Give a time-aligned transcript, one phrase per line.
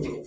[0.00, 0.22] 거죠.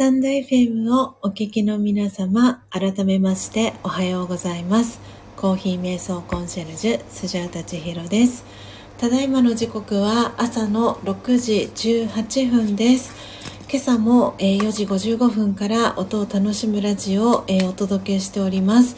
[0.00, 4.98] タンド FM をお聞きの皆様、改めましておはようございます。
[5.36, 8.46] コーヒー瞑想コンシェルジュ、スジャータチヒロです。
[8.96, 13.12] ただいまの時刻は朝の6時18分です。
[13.70, 18.96] 今朝も4時55分から音を楽しむラジオをお届けしております。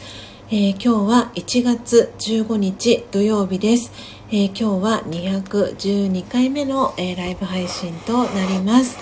[0.49, 3.91] 今日は1月15日土曜日です。
[4.31, 8.97] 今日は212回目の、ライブ配信となります。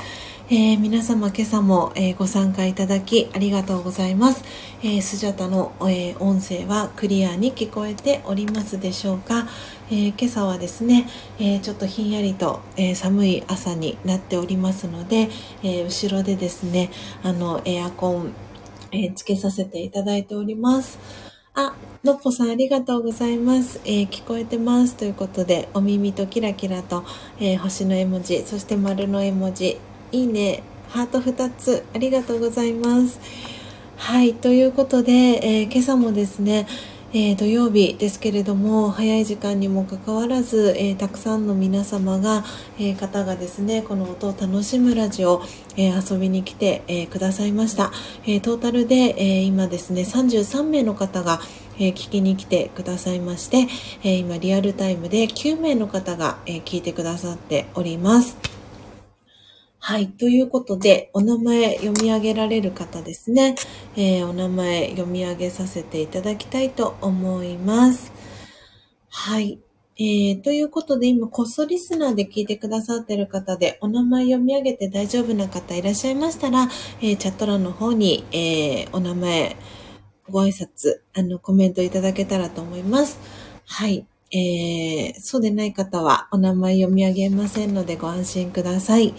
[0.53, 4.43] えー、皆様今朝も、えー、ご参加いただきありがとうございます。
[4.83, 9.47] えー、スジャタの、え音声はクリアに聞こえておりますでしょうか、
[9.89, 11.07] え今朝はですね、
[11.39, 15.29] えちょっとひんやりと、え寒い朝になっておりますので、
[15.63, 16.91] え後ろでですね、
[17.23, 18.33] あの、エアコン、
[18.91, 20.99] えつけさせていただいております。
[21.53, 21.73] あ、
[22.03, 23.79] のっぽさんありがとうございます。
[23.85, 24.95] えー、聞こえてます。
[24.95, 27.05] ということで、お耳とキラキラと、
[27.39, 29.77] えー、星の絵文字、そして丸の絵文字、
[30.11, 33.19] いいね、ハート2つ、ありがとうございます。
[33.95, 36.67] はい、ということで、えー、今朝もですね、
[37.13, 42.43] えー、土曜日ですけれども早い時間にもかかわらず、えー、たくさんの皆様が、
[42.79, 45.41] えー、方がですねこの音を楽しむラジオ、
[45.77, 47.91] え遊びに来て、えくださいました、
[48.25, 51.41] えトータルで、え今ですね33名の方が、
[51.79, 53.67] え聞きに来てくださいまして、
[54.03, 58.60] え今リアルタイムで9名の方が、え聞いてくださっております。
[59.83, 60.09] はい。
[60.09, 63.55] ということで、お名前読み上げられる方ですね。
[63.95, 68.13] えー、お名前読み上げさせていただきたいと思います。
[69.09, 69.57] はい。
[69.97, 76.69] えー、ということで、今、こっそリスナーで聞いてくださってる方で、お名前読み上げて大丈夫な方いらっしゃいましたら、
[77.01, 79.57] えー、チャット欄の方に、えー、お名前、
[80.29, 83.19] ご挨拶、あの、コメントいただけたらと思います。
[83.65, 84.05] はい。
[84.33, 89.13] えー、そうでない方は、お名前読み上げませんのでご安心ください。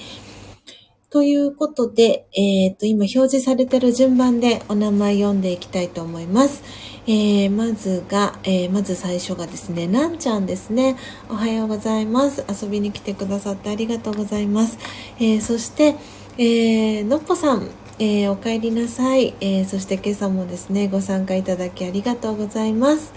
[1.12, 6.62] ということで、えっ、ー、と、今表示されてる順番でお名前読んでいきたいと思います。
[7.06, 10.96] えー、まずが、えー、まず最初がですね、なんちゃんですね。
[11.28, 12.46] おはようございます。
[12.48, 14.78] 遊びに来てくださってありがとうございます。
[15.18, 15.96] えー、そして、
[16.38, 17.68] えー、のっぽさん、
[17.98, 19.64] えー、お帰りなさい、えー。
[19.66, 23.12] そして今朝もですね、ご参加いただきありがとうございます。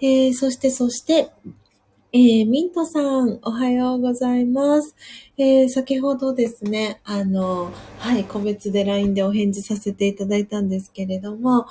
[0.00, 1.28] えー、そして、そして、
[2.10, 4.96] えー、ミントさん、おはようございます。
[5.36, 11.66] えー、先ほどですね、あの、はい、個別で LINE でお返事させていただいたんですけれども、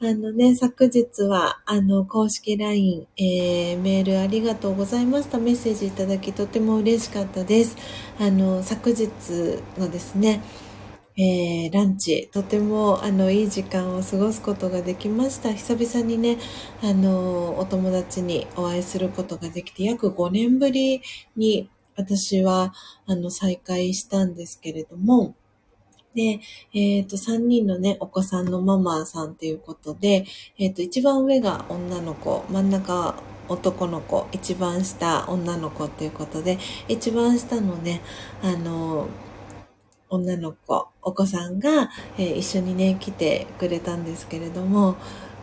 [0.00, 5.38] あのね、昨日は、あの、公式 LINE、えー、メールありがとうございました。
[5.38, 7.76] メッセージいただきとても嬉しかったです。
[8.18, 9.08] あの、昨日
[9.78, 10.42] のですね、
[11.20, 15.52] えー、ランチ、とてもあのいい時間を過ごすことができました。
[15.52, 16.38] 久々にね、
[16.80, 21.02] あの、お友達にお会いすることができて、約5年ぶり
[21.34, 22.72] に私は
[23.06, 25.34] あの再会したんですけれども、
[26.14, 26.38] で、
[26.72, 30.24] えっ、ー、と、3人のね、お子さんのママさんということで、
[30.56, 33.16] えっ、ー、と、一番上が女の子、真ん中
[33.48, 38.02] 男の子、一番下女の子ということで、一番下のね、
[38.40, 39.08] あの、
[40.10, 44.96] 女の子、お子さんが、えー、一緒にね、来てくれたんですけれども、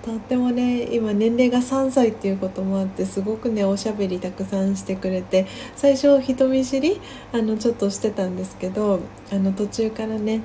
[0.06, 7.02] とってもね、今年齢が3歳っていうこともあって、すごくね、おしゃべりたくさんしてくれて、最初人見知り、
[7.34, 9.00] あの、ちょっとしてたんですけど、
[9.32, 10.44] あの、途中からね、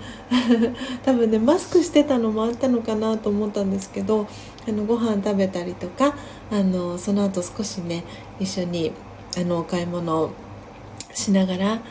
[1.05, 4.27] 多分ね、マスクしてたのもあったのかなと思ったんですけど、
[4.67, 6.15] あの、ご飯食べたりとか、
[6.51, 8.05] あの、その後少しね、
[8.39, 8.93] 一緒に、
[9.37, 10.31] あの、お買い物
[11.13, 11.83] しながら、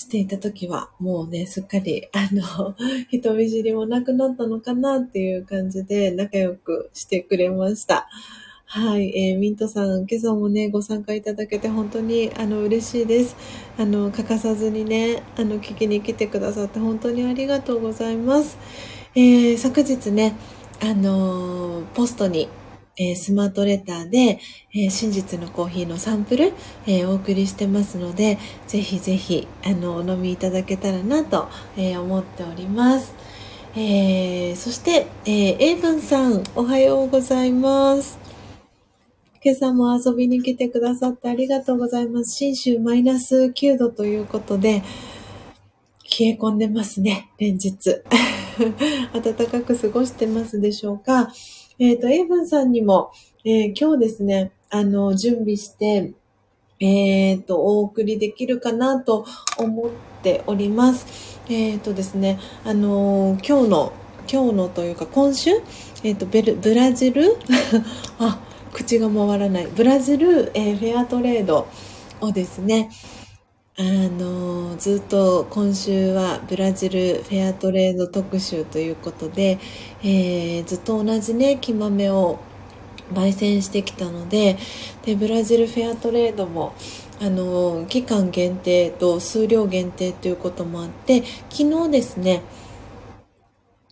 [0.00, 2.74] していた時は、もうね、すっかり、 あの、
[3.10, 8.08] 人見知りもなくなったのかなっていう感じで仲良くしてくれました。
[8.64, 13.36] はい、えー、ミントさん、今朝もね、ご参加いただけて本当に、あの、嬉しいです。
[13.76, 18.56] あの、欠かさずにね、あの、聞きに来てくださって本当にありがとうございます。
[19.14, 20.34] えー、昨日ね、
[20.82, 22.48] あのポストに
[23.00, 24.38] えー、スマートレターで、
[24.74, 26.52] えー、真実のコーヒーのサンプル、
[26.86, 28.36] えー、お送りしてますので、
[28.66, 31.48] ぜひぜひ、あの、お飲みいただけたらなと、
[31.78, 33.14] え思っております。
[33.74, 38.18] えそして、えエイブンさん、おはようございます。
[39.42, 42.36] 今朝も遊びに来てくださってありがとうございます。
[42.36, 44.82] 新州マイナス9度ということで、
[46.18, 48.02] 冷え込んでますね、連日。
[49.14, 51.32] 暖かく過ごしてますでしょうか
[51.82, 53.10] えっ、ー、と、エイブンさんにも、
[53.42, 56.12] えー、今日ですね、あの、準備して、
[56.78, 59.24] えっ、ー、と、お送りできるかなと
[59.56, 59.90] 思っ
[60.22, 61.40] ております。
[61.48, 63.92] えっ、とですね、あの今日の、
[64.30, 65.52] 今日のというか今週、
[66.04, 67.38] えっ、と、ベル、ブラジル？
[68.20, 68.38] あ、
[68.74, 69.66] 口が回らない。
[69.66, 71.66] ブラジル、えフェアトレード
[72.20, 72.90] をですね、
[73.80, 79.58] あのずっと今週はブラジルフェアトレード特集ということで、
[80.02, 82.40] えー、ずっと同じね木豆を
[83.14, 84.58] 焙煎してきたので
[85.06, 86.74] でブラジルフェアトレードも
[87.22, 92.42] あの期間限定と数量限定ということもあって昨日ですね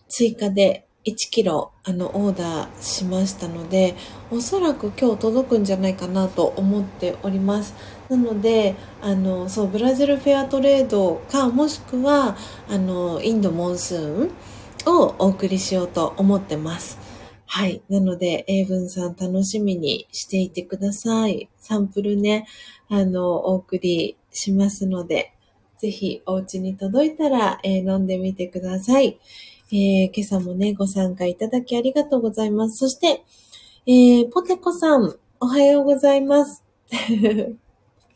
[0.06, 3.94] 追加で1キロあのオーダーしましたので
[4.30, 7.97] おそらく今日届くんじゃないかなと思っております。
[8.08, 12.36] なのであのそうブラジルフェアトレードかもしくは
[12.68, 14.30] あのインドモンスーン
[14.86, 17.08] をお送りしようと思ってます
[17.50, 17.80] はい。
[17.88, 21.48] なので、英文さん楽しみにしていてください。
[21.58, 22.46] サンプルね、
[22.90, 25.32] あの、お送りしますので、
[25.78, 29.18] ぜひお家に届いたら、えー、飲んでみてください。
[29.72, 32.76] えー、今朝もね、ご参加いただきありがとうございます。
[32.76, 33.24] そして、
[33.86, 36.62] えー、ポテコさん、おはようございます。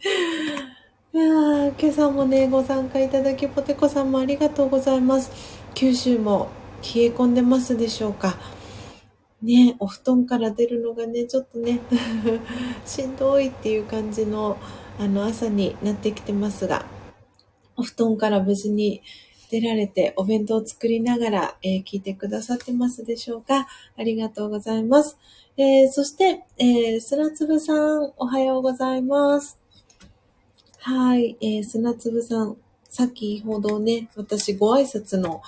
[0.05, 5.31] いや、今朝もね、ご参加いただき、ポテコさんもありがとうございます。
[5.75, 6.49] 九州も
[6.83, 8.37] 冷え込んでますでしょうか。
[9.43, 11.79] ね、お布団から出るのがね、ちょっとね、
[12.85, 14.57] しんどいっていう感じの、
[14.99, 16.85] あの、朝になってきてますが、
[17.77, 19.03] お布団から無事に
[19.53, 25.17] 出られてお弁当を作りながら、えー、聞いてくださってますでしょうかありがとうございます。
[25.57, 29.62] えー、そして、えー、砂粒さん、おはようございます。
[30.85, 32.57] はい、えー、砂粒さん、
[32.89, 35.41] さっきほどね、私ご挨拶の、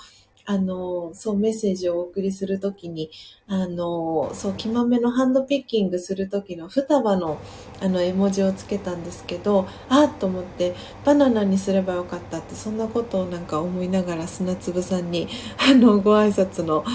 [0.45, 3.11] あの、そう、メッセージをお送りするときに、
[3.45, 7.37] あの、そう、木豆のハンドピッキングするときの双葉の、
[7.81, 16.85] あの、絵文字をつけたんですけど、あっと思って、バナナにすればよかったって、そんなことをなんか思いながら砂粒さんに、あの、ご挨拶の、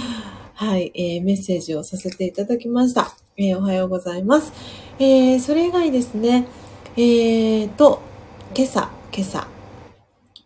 [0.54, 3.14] はい、えー、メッセージをさせていただきました。
[3.36, 4.54] えー、おはようございます。
[4.98, 6.46] えー、それ以外ですね、
[6.96, 8.08] えーと、
[8.52, 9.46] 今朝、今朝、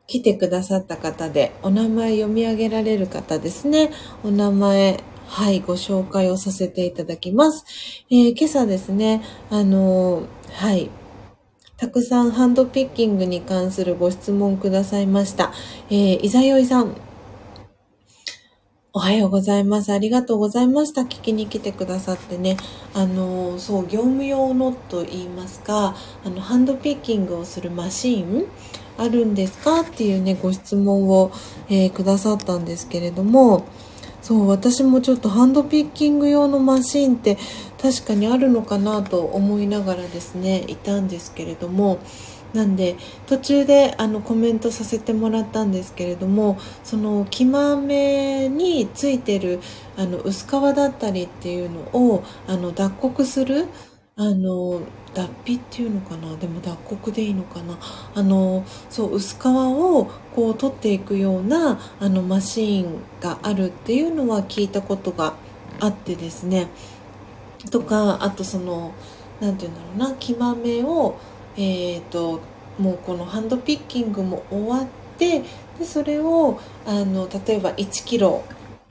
[0.07, 3.91] 来てくださった方で、お名前読み上げられる方ですね。
[4.23, 7.65] お名前、はい、ご紹介をさせていただきます。
[8.11, 10.91] えー、今朝ですね、あのー、はい、
[11.79, 15.55] たくさんハンドピッキングに関するご質問くださいました。
[15.89, 16.95] えー、いざよいさん。
[18.97, 19.93] おはようございます。
[19.93, 21.01] ありがとうございました。
[21.01, 22.57] 聞きに来てくださってね。
[22.95, 28.47] あの、そう、業務用のと言いますか、あの、ハンドピッキングをするマシン
[28.97, 31.33] あるんですかっていうね、ご質問を、
[31.69, 33.65] えー、くださったんですけれども、
[34.23, 37.37] そう、私もちょっとハンドピッキング用のマシンって
[37.83, 41.99] 確かにあるのかなと思いながらですね、いたんですけれども、
[42.55, 49.61] なんで途中であのコメントさせてもらったんですけれどもその木豆についてる
[49.97, 53.67] あの薄皮だったりっていうのをあの脱穀する
[54.17, 54.81] あの
[55.13, 56.37] 脱皮っていうのかな？
[56.37, 57.77] でも脱穀でいいのかな？
[58.15, 65.35] あのそう薄皮をこう取っていくようなあのマシーンがあるっていうのは聞いたことが
[65.81, 66.69] あってですね。
[67.73, 68.93] とかあとその
[69.41, 70.17] 何て言うんだろうな？
[70.17, 71.19] 木豆を
[71.57, 72.41] えーと、
[72.79, 74.87] もうこのハンドピッキングも終わっ
[75.19, 75.43] て
[75.79, 78.45] でそれをあの例えば1キロ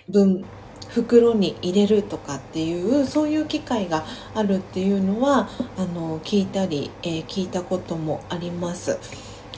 [0.09, 0.45] 分
[0.89, 8.99] 袋に入れるとかっていうそういう機会があるっていうのはあの聞いたり、えー、聞いたこともあります。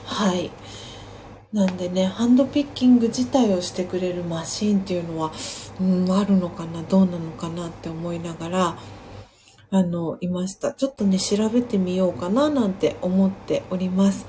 [0.06, 0.52] はい
[1.52, 5.32] なんでねハンドピッキング自体をしてくれるマシンっていうのは、
[5.80, 8.78] うん、あるのかなどうなのかなって思いながら
[9.72, 10.74] あの、いました。
[10.74, 14.26] ちょっとね、調べてみようかななんて思っております。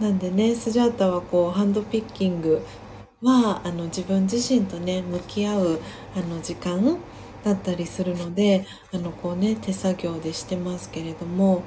[0.00, 2.62] なんでね、スジャータはこう、ハンドピッキング
[3.22, 5.80] は、あの、自分自身とね、向き合う、
[6.16, 6.98] あの、時間
[7.44, 11.62] だったりするので、あの、こうね、手作業でしてますけれども、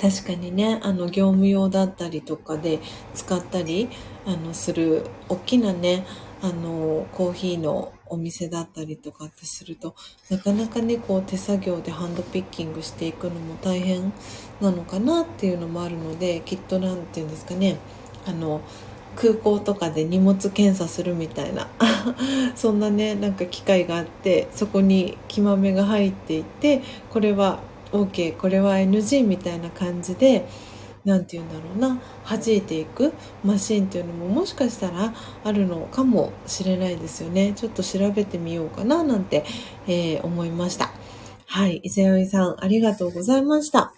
[0.00, 2.78] 確かにね、あの、業務用だったりとかで
[3.14, 3.88] 使ったり、
[4.26, 6.06] あの、する、大きなね、
[6.42, 9.94] あの、コーヒーのお店だったりとかってすると
[10.30, 14.12] なかなかねこう手作業でハンドピッキングしていくのも大変
[14.60, 17.76] なのかなっていうのもあるのできっと何て言うんですかね
[18.26, 18.60] あの
[19.16, 21.68] 空港とかで荷物検査するみたいな
[22.56, 27.60] そんなねなんか機会があってそこに木豆が入っていてこれは
[27.92, 30.46] OK これは NG みたいな感じで
[31.04, 32.00] 何て言うんだろうな。
[32.28, 33.12] 弾いていく
[33.44, 35.12] マシンっていうのももしかしたら
[35.44, 37.52] あるのかもしれないですよね。
[37.54, 39.44] ちょっと調べてみようかななんて、
[39.86, 40.90] えー、思いました。
[41.46, 41.76] はい。
[41.82, 43.92] 伊勢よさんありがとうございました、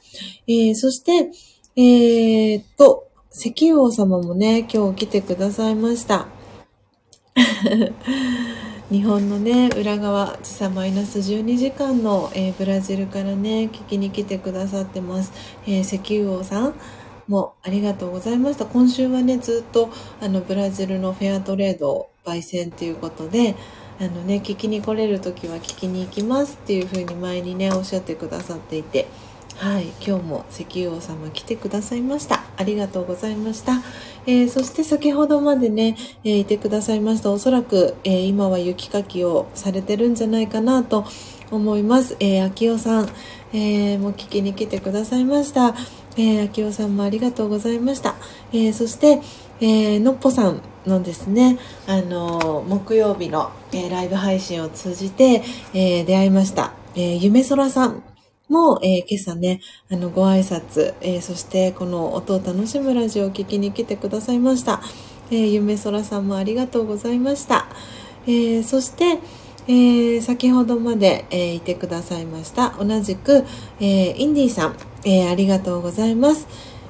[0.47, 1.31] えー、そして
[1.77, 6.27] えー、っと石油王様もね今日来てくださいました。
[8.91, 15.33] 日本のね裏側時差マイナス12時間の、えー、ブラジルからね聞きに来てくださってます、
[15.67, 16.75] えー、石油王さん
[17.29, 18.67] もありがとうございました。
[18.67, 19.91] 今週はね、ずっと
[20.21, 23.57] あのブラジルのフェアトレード焙煎ということで、
[23.99, 29.09] あのね、聞きに来れる時は聞きに行きますっていうふうに前にね、おっしゃってくださっていて、
[29.59, 32.45] はい、今日も石油王様来てくださいました。
[32.59, 33.81] ありがとうございました。
[34.27, 37.31] えー、そして先ほどまでね、えー、いてくださいました。
[37.31, 41.07] おそらく、えー、今は雪かきをされてるんじゃないかなと
[41.51, 42.17] 思います。
[42.21, 43.09] えー、秋代さん、
[43.55, 45.75] えー、も聞きに来てくださいました。
[46.19, 48.15] えー、秋代さんもありがとうございました。
[48.53, 49.23] えー、そして、
[49.61, 55.43] えー、のっぽさんのですね、あの木曜日の、え、ライブ配信を通じて、
[55.73, 56.75] え、出会いました。
[56.95, 58.03] えー、夢空さん。
[58.49, 59.61] も、えー、今朝ね、
[59.91, 64.81] あの、ご挨拶、えー、そしてこの音を楽しむラジオを聞きに来てくださいました。
[65.31, 67.67] えー、夢空さんもありがとうございました。
[68.29, 69.21] えそして、
[69.69, 72.75] え先ほどまで、えいてくださいました。
[72.81, 73.45] 同じく、
[73.81, 76.49] えインディーさん、えありがとうございます。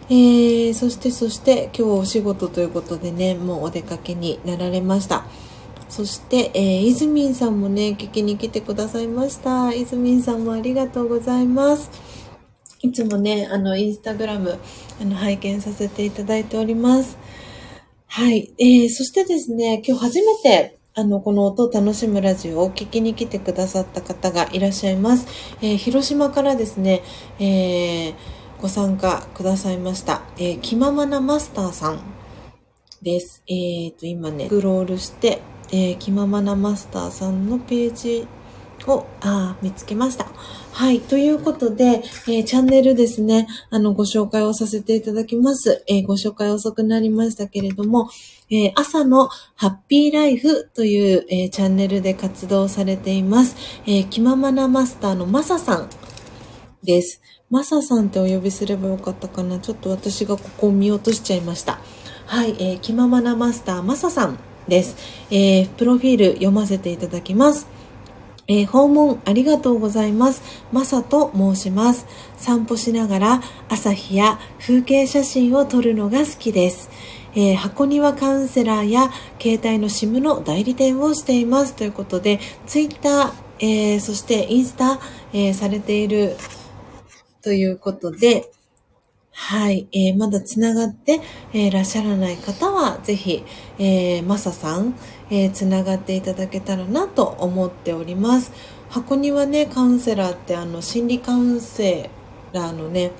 [0.08, 5.26] えそして、そして、今日お仕事ということでね、もうお出かけになられました。
[5.88, 9.72] そして、えー、イズミンさんもね、聞きに来てくださいました。
[9.72, 11.90] イズミンさんもありがとうございます。
[12.82, 14.58] いつもね、あの、インスタグラム、
[15.00, 17.18] あの、拝見させていただいております。
[18.06, 18.52] はい。
[18.58, 25.26] えー、そしてですね、今日初めて、あの、この音を楽しむラジオを聞きに来てくださった方がいらっしゃいます。
[25.60, 27.02] えー、広島からですね、
[27.38, 28.14] えー、
[28.60, 30.22] ご参加くださいました。
[30.38, 32.00] えー、気ままなマスターさん
[33.02, 33.42] です。
[33.46, 35.42] えーと、今ね、スクロールして、
[35.72, 38.26] えー、気ままなマスターさんのページ
[38.86, 40.26] を、あ見つけました。
[40.72, 41.00] はい。
[41.00, 45.82] ということで、えー、チャンネルですね、あの、ご紹介をさせていただきます。
[45.88, 48.10] えー、ご紹介遅くなりましたけれども、
[48.50, 53.56] えー、朝のハッピーライフという、えチャンネルで活動されています。
[53.86, 55.88] え気ままなマスターのマサさん
[56.84, 57.20] です。
[57.50, 59.58] マサさんってお呼びすればよかったかな。
[59.58, 61.80] ちょっと私がここを見落としちゃいました。
[62.26, 62.54] はい。
[62.58, 64.38] え気ままなマスターマサさん
[64.68, 64.96] です。
[65.30, 67.66] えー、プロフィール読ませていただきます。
[68.48, 70.42] えー、訪問ありがとうございます。
[70.72, 72.06] マサと申します。
[72.36, 76.90] 散歩しながら朝日や風景写真を撮るのが好きです。
[77.34, 79.10] えー、箱庭カウンセラーや
[79.40, 81.74] 携帯の SIM の代理店をしています。
[81.74, 85.00] ということで、ツイッター、えー、そしてインスタ、
[85.32, 86.36] えー、されている
[87.42, 88.50] ということで、
[89.38, 91.20] はい、えー、まだつながってい、
[91.52, 93.44] えー、らっしゃらない方は、ぜひ、
[93.78, 94.94] えー、マサさん、
[95.30, 98.50] えー、つながっていただけたらなと思っております。
[98.88, 102.08] 箱庭ね、カウンセラーって、あの、心理カウンセ
[102.54, 103.12] ラーのね、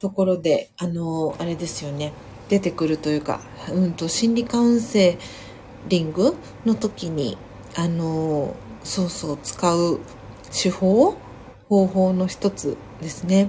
[0.00, 2.12] ところで、あの、あれですよね、
[2.48, 3.40] 出てくるというか、
[3.72, 5.18] うんと、心理カウンセ
[5.88, 6.34] リング
[6.66, 7.38] の時に、
[7.76, 10.00] あの、そうそう、使う
[10.52, 11.14] 手法
[11.68, 13.48] 方法の一つですね。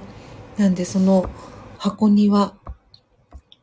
[0.56, 1.28] なんで、その、
[1.80, 2.52] 箱庭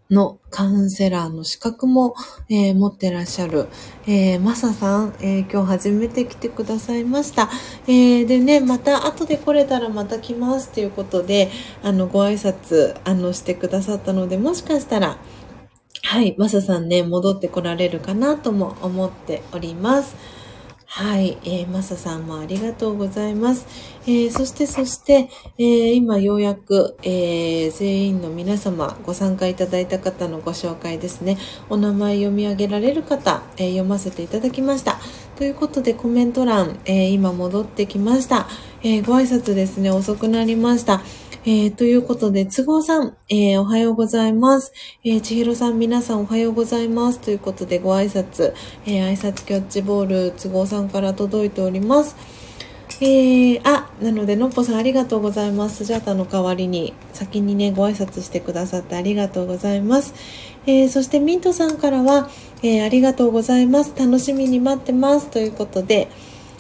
[0.10, 2.16] のカウンセラーの資格も、
[2.50, 3.68] えー、持ってらっしゃる、
[4.08, 7.48] えー、マサさん、えー、今日初めて来てくださいました。
[7.86, 11.52] えー、でね、また後で来れたらまた来ますということで、
[11.84, 15.18] あの、ご挨拶、あの、してくださったので、もしかしたら、
[16.02, 20.37] はい、マサさんね、戻って来られるかなとも思っております。
[20.90, 23.68] はい、えー、マサさんもありがとうございます。
[24.04, 31.38] えー、そして、そして、えー、今ようやく、えー、全員の皆様ご参加いただいた方のご紹介ですね。
[31.70, 34.98] お名前読み上げられる方、えー、読ませていただきました。
[35.38, 38.48] ということでコメント欄、えー、今戻ってきました。
[38.82, 41.04] えー、ご挨拶ですね、遅くなりました。
[41.46, 44.74] えー、ということで、都合さん、えー、おはようございます。
[45.04, 47.20] えー、千尋さん、皆さんおはようございます。
[47.20, 48.56] ということで、ご挨拶、
[48.88, 52.16] え、挨拶キャッチボール、都合さんから届いております。
[53.00, 55.78] え、あ、なので、のっぽさんありがとうございます。
[55.78, 60.16] スジャタの代わりに、先にね、ご挨拶してくださってありがとうございます。
[60.68, 62.30] えー、そしてミントさんからは、
[62.62, 63.94] えー、ありがとうございます。
[63.98, 65.30] 楽しみに待ってます。
[65.30, 66.10] ということで、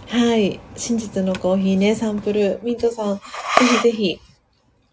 [0.07, 0.61] はい。
[0.77, 3.21] 真実のコーヒーね、サンプル、ミントさん、ぜ
[3.65, 4.19] ひぜひ、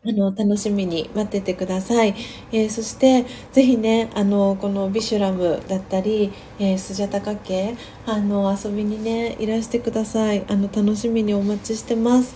[0.04, 2.16] あの、楽しみに待っててください。
[2.50, 7.76] えー、そして、ぜひね、あの、このビシュラムだったり、えー、スジャタカ家、
[8.06, 10.44] あの、遊びにね、いらしてください。
[10.48, 12.34] あの、楽しみにお待ちしてます。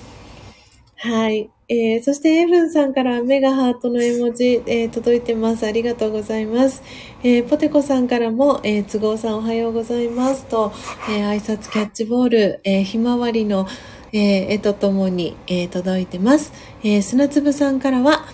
[0.94, 1.50] はい。
[1.70, 5.66] えー、そして、エブンさんからメガハートの絵文字、えー、届いてます。
[5.66, 6.82] ありがとうございます。
[7.22, 10.72] えー、ポテコさんからも、えー、都合さんおはようございますと、
[11.10, 13.68] えー、挨拶キャッチボール、えー、ひまわりの、
[14.14, 16.54] えー、絵とともに、えー、届いてます。
[16.82, 18.24] えー、砂粒さんからは、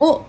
[0.00, 0.22] お、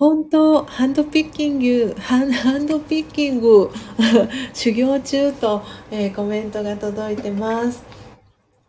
[0.00, 3.70] 本当、ハンドピッキング、ハンドピッキング、
[4.52, 5.62] 修行中と、
[5.92, 7.95] えー、コメントが届いてます。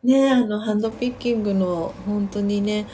[0.07, 2.87] ねあの、ハンドピッキングの、本当にね、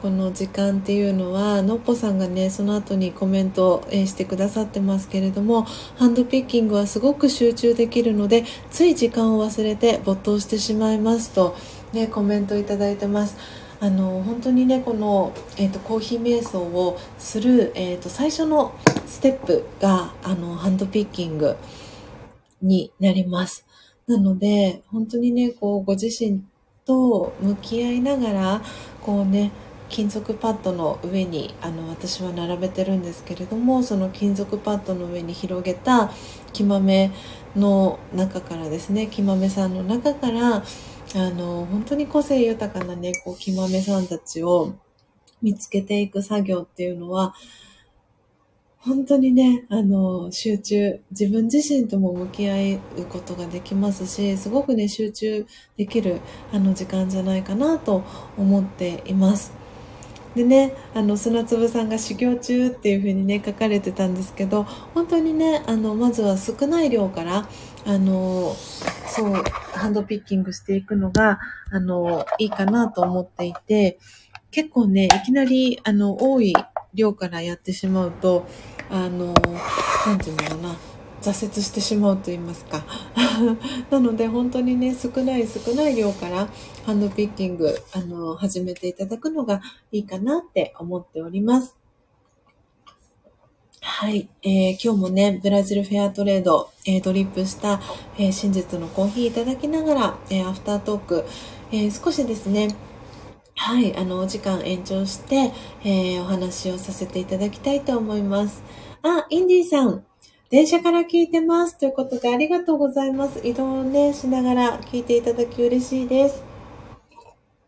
[0.00, 5.64] この時間っていうのはのっぽさんがねその後にコメント、えしてくださってますけれども
[5.96, 11.56] ハンドピッキングはすごく集中できるのでつい時間を忘れて没頭してしまいますと、
[11.92, 13.36] ね、コメントいただいてます。
[13.80, 18.74] あの本当にねこの、えーと、コーヒー瞑想をする、えーと、最初の
[19.06, 21.56] ステップがあのハンドピッキング
[22.62, 23.64] になります。
[24.08, 26.42] なので本当にねこうご自身
[26.88, 28.62] と向き合いながら
[29.02, 29.52] こうね
[29.90, 36.10] 金属パッドの上にあの私は並べてるんですけれどもその金属パッドの上に広げた
[36.52, 37.10] 木豆
[37.54, 44.74] の中からですね木豆さんの中からあの本当に個性豊かなねこう木豆さんたちを
[45.40, 47.34] 見つけていく作業っていうのは
[48.80, 55.46] 本当にね、あの、集中、自分自身とも向き合うことができますし、すごくね、集中
[55.76, 56.20] できる、
[56.52, 58.04] あの、時間じゃないかなと
[58.36, 59.52] 思っています。
[60.36, 64.62] でね、あの、砂粒さんが修行中っていう風にね、書かれてたんですけど、
[64.94, 67.48] 本当にね、あの、まずは少ない量から、
[67.84, 68.54] あの、
[69.08, 69.42] そう、
[69.72, 71.40] ハンドピッキングしていくのが、
[71.72, 73.98] あの、いいかなと思っていて、
[74.50, 76.54] 結構ね、いきなり、あの、多い
[76.94, 78.46] 量からやってしまうと、
[78.90, 79.34] あの、
[80.06, 80.76] なんていうのかな、
[81.20, 82.84] 挫折してしまうと言いますか。
[83.90, 86.48] なので本当にね、少ない少ない量から
[86.84, 89.60] ハンドピッキング、あの、始めていただくのが
[89.92, 91.76] いいかなって思っております。
[93.80, 97.80] はい、えー、今日もね、ブラジルフェアトレード、えー、ドリップした、
[98.16, 101.24] えー、真実のコーヒーいただきながら、えアフタートーク、
[101.72, 102.68] え少しですね、
[103.60, 105.52] はい、あの、お時間延長して、
[105.84, 108.62] えお話をさせていただきたいと思います。
[109.02, 110.06] あ、インディーさん、
[110.48, 111.76] 電車から聞いてます。
[111.76, 113.44] ということで、ありがとうございます。
[113.44, 116.44] 移動ね、しながら聞いていただき嬉しいです。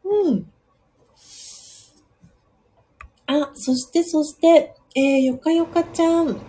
[0.05, 0.47] うん。
[3.27, 6.41] あ、そして、そして、えー、よかよかちゃん。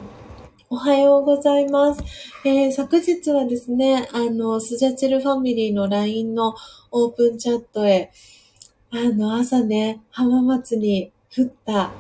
[0.70, 2.04] おはようございます。
[2.46, 6.54] えー、昨日はですね、あの、スジャチルファミリーの LINE の
[6.92, 8.12] オープンチャットへ、
[8.94, 11.92] あの、朝ね、浜松に降った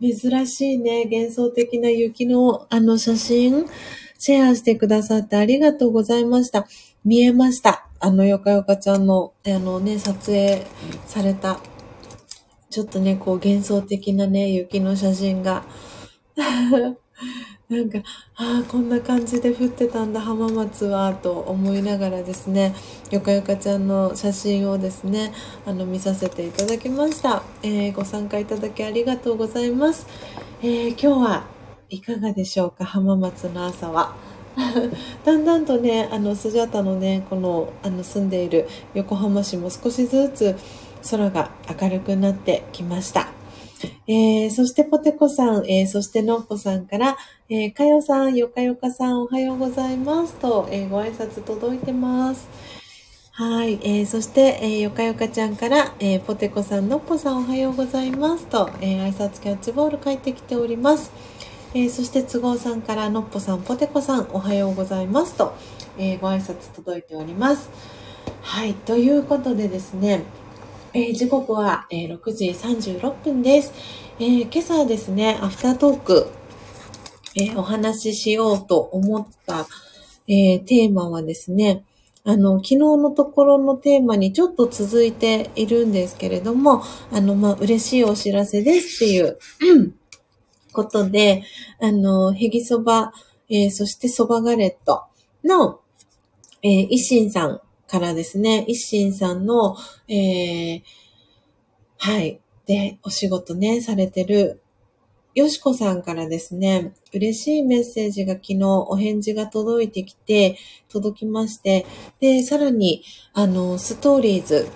[0.00, 3.66] 珍しいね、幻想的な雪のあの写真、
[4.16, 6.68] シェアしてくださってありがとうございました。
[7.04, 7.88] 見えました。
[7.98, 10.64] あの、よかよかちゃんの、あのね、撮影
[11.06, 11.58] された、
[12.70, 15.64] ちょっとね、こう幻想的なね、雪の写真が。
[17.70, 18.00] なんか、
[18.34, 22.74] ああ、こんな感じで降ってたんだ、浜松は、と思いながらですね、
[23.12, 25.32] よかよかちゃんの写真をですね、
[25.64, 27.44] あの、見させていただきました。
[27.62, 30.08] えー、ご参加いただきありがとうございます。
[30.62, 31.44] えー、今日は
[31.90, 34.16] いかがでしょうか、浜松の朝は。
[35.24, 40.56] だんだんとね、あの、スジャタのね、この、あの、住んでいる横浜市も少しずつ
[41.08, 43.39] 空が明るくなってきました。
[44.06, 47.16] えー、そしてポテコさん、えー、そしてのっぽさんから、
[47.48, 52.48] えー、かよさん、よかよかさん、おはようございますと、えー、ご挨拶届いてます。
[53.32, 61.10] はい、えー、そして、えー、よかよかちゃんから、えー、ポテコさん、のっぽさん、おはようございますと、えー、挨拶キャッチボール返ってきております。
[61.72, 65.54] えー、そして都合さんからのっぽさん、ポテコさん、おはようございますと、
[65.96, 67.70] えー、ご挨拶届いております。
[68.42, 70.24] はい、ということでですね、
[70.92, 73.72] えー、時刻は、えー、6時36分です、
[74.18, 76.26] えー、今朝ですね、アフタートーク、
[77.36, 79.68] えお話ししようと思った、
[80.26, 81.84] えテーマはですね、
[82.24, 89.38] あの、昨日のところのテーマにちょっと続いているんですけれども、あの、まあ、嬉しいお知らせですっていう、
[90.72, 91.44] ことで、
[91.80, 93.12] あの、ヘギそば、
[93.48, 95.04] えそしてそばガレット
[95.44, 95.80] の、
[96.62, 97.60] えー、維新さん
[97.90, 99.76] からですね、一心さんの、
[100.06, 100.82] えー、
[101.98, 102.40] はい。
[102.66, 104.62] で、お仕事ね、されてる、
[105.34, 110.56] よしこさんからですね、嬉しいメッセージが昨日お返事が届いてきて、
[110.88, 111.84] 届きまして、
[112.20, 113.02] で、さらに、
[113.32, 114.68] あの、ストーリーズ、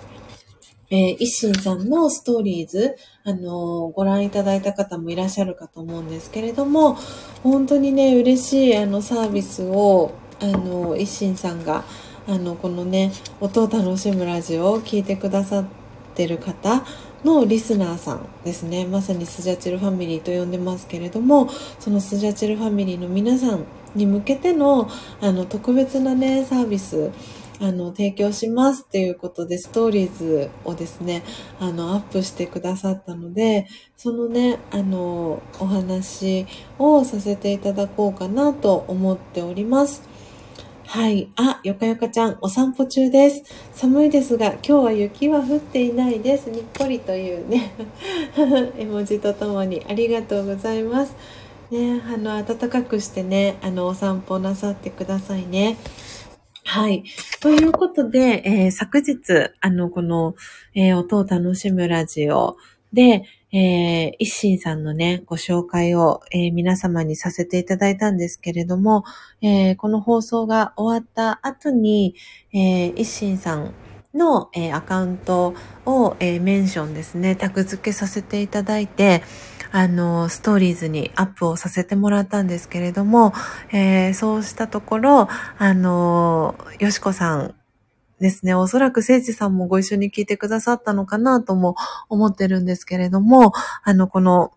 [0.89, 6.97] えー、一心さんのストーリーズ、あのー、ご覧いただいた方もいらっしゃるかと思うんですけれども、
[7.43, 10.11] 本当にね、嬉しいあのサービスを、
[10.41, 11.85] あのー、一心さんが、
[12.27, 15.65] あのこのね音を楽しむラジオを聴いてくださっ
[16.15, 16.83] てる方
[17.23, 21.49] のリスナーさんですねまさにスジャチルファミリーと呼んでますけれども
[21.79, 23.65] そのスジャチルファミリーの皆さん
[23.95, 24.89] に向けての
[25.21, 27.11] あの特別なねサービス
[27.59, 31.23] あの提供しますっていうことでストーリーズをですね
[31.59, 36.45] あのアップしてくださったのでそのねあのお話
[36.77, 40.14] をさせていただこうかなと思っております。
[40.87, 41.29] はい。
[41.35, 43.43] あ、よかよかちゃん、お散歩中です。
[43.73, 46.49] 寒いですが、今日は雪は降っていないです。
[46.49, 47.73] にっこりというね、
[48.77, 51.15] 絵文字とともにありがとうございます。
[51.71, 55.77] ね、あの、暖かくしてね、あの、お散歩なさってくださいね。
[56.63, 57.03] はい。
[57.41, 60.35] ということで、えー、昨日、あの、この、
[60.75, 62.57] えー、音を楽しむラジオ
[62.93, 63.23] で、
[63.57, 69.05] えー、一心さんのね、ご紹介を、えー、皆様にさせていただいたんですけれども、
[69.41, 72.15] えー、この放送が終わった後に、
[72.51, 73.73] えー、一心さん
[74.13, 75.53] の、え、アカウント
[75.85, 79.23] を、え、メンションですね、タグ付けさせていただいて、
[79.71, 83.31] あの、ストーリーズにアップをさせてもらったんですけれども、
[83.71, 87.55] え、そうしたところ、あの、よしこさん
[88.19, 88.53] ですね。
[88.53, 91.75] おそらく聖治さんもご一緒に聞いてくださったのかなとも
[92.09, 94.51] 思ってるんですけれども、あの、この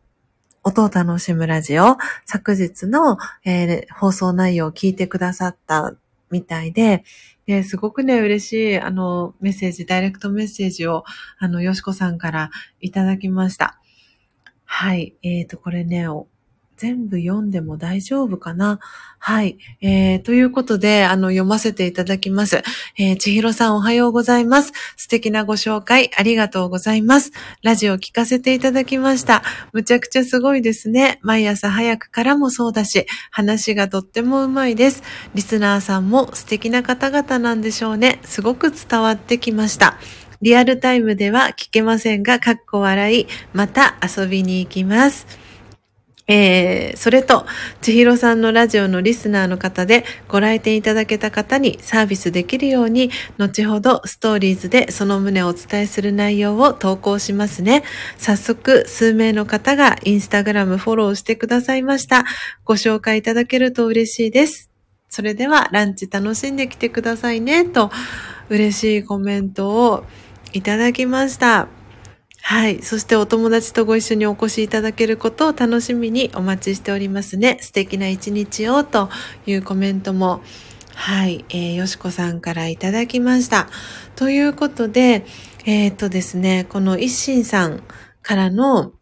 [0.63, 5.95] 音を楽しむラジオ、昨日の、えー、放送内容を聞いてくださった
[6.31, 7.05] みたいで、
[7.47, 11.05] えすごくね、嬉しい、あの、メッセージ、ダイレクトメッセージを、
[11.39, 13.81] あの、よしこさんからいただきました。
[14.67, 15.17] はい。
[15.23, 16.07] えっ、ー、と、これね、
[16.79, 18.79] 全部読んでも大丈夫かな？
[19.19, 19.59] はい。
[19.81, 22.63] えー、ということで、あの、読ませていただきます。
[22.97, 24.73] えー、ちひろさんおはようございます。
[24.97, 27.33] 素敵なご紹介ありがとうございます。
[27.63, 29.43] ラジオ聞かせていただきました。
[29.73, 31.19] むちゃくちゃすごいですね。
[31.23, 35.03] 毎朝早くからもそうだし、話がとってもうまいです。
[35.35, 38.21] リスナーさんも素敵な方々なんでしょうね。
[38.25, 39.99] すごく伝わってきました。
[40.41, 45.27] リアルタイムでは聞けませんが、かっこ笑い、また遊びに行きます。
[46.29, 47.47] えー、それと、
[47.81, 57.83] 千尋さんのラジオのリスナーの方でご来店いただけた方にサービスできるように、後ほどストーリーズでその旨をお伝えする内容を投稿しますね。
[58.19, 62.27] 早速、数名の方がインスタグラムフォローしてくださいました。
[62.65, 64.71] ご紹介いただけると嬉しいです。
[65.09, 67.91] それでは、ランチ楽しんできてくださいね、と、
[68.51, 70.05] 嬉しいコメントを
[70.53, 71.78] いただきました。
[72.41, 72.83] はい。
[72.83, 77.59] そしてお友達とご一緒にお越しいただけることを楽しみにお待ちしておりますね。
[77.61, 79.11] 素敵な一日をと
[79.47, 80.43] いうコメントも、
[80.95, 81.45] はい。
[81.51, 83.69] えー、よしこさんからいただきました。
[84.17, 85.25] ということで、
[85.65, 87.83] えー、っとですね、この一心さん
[88.23, 88.93] からの、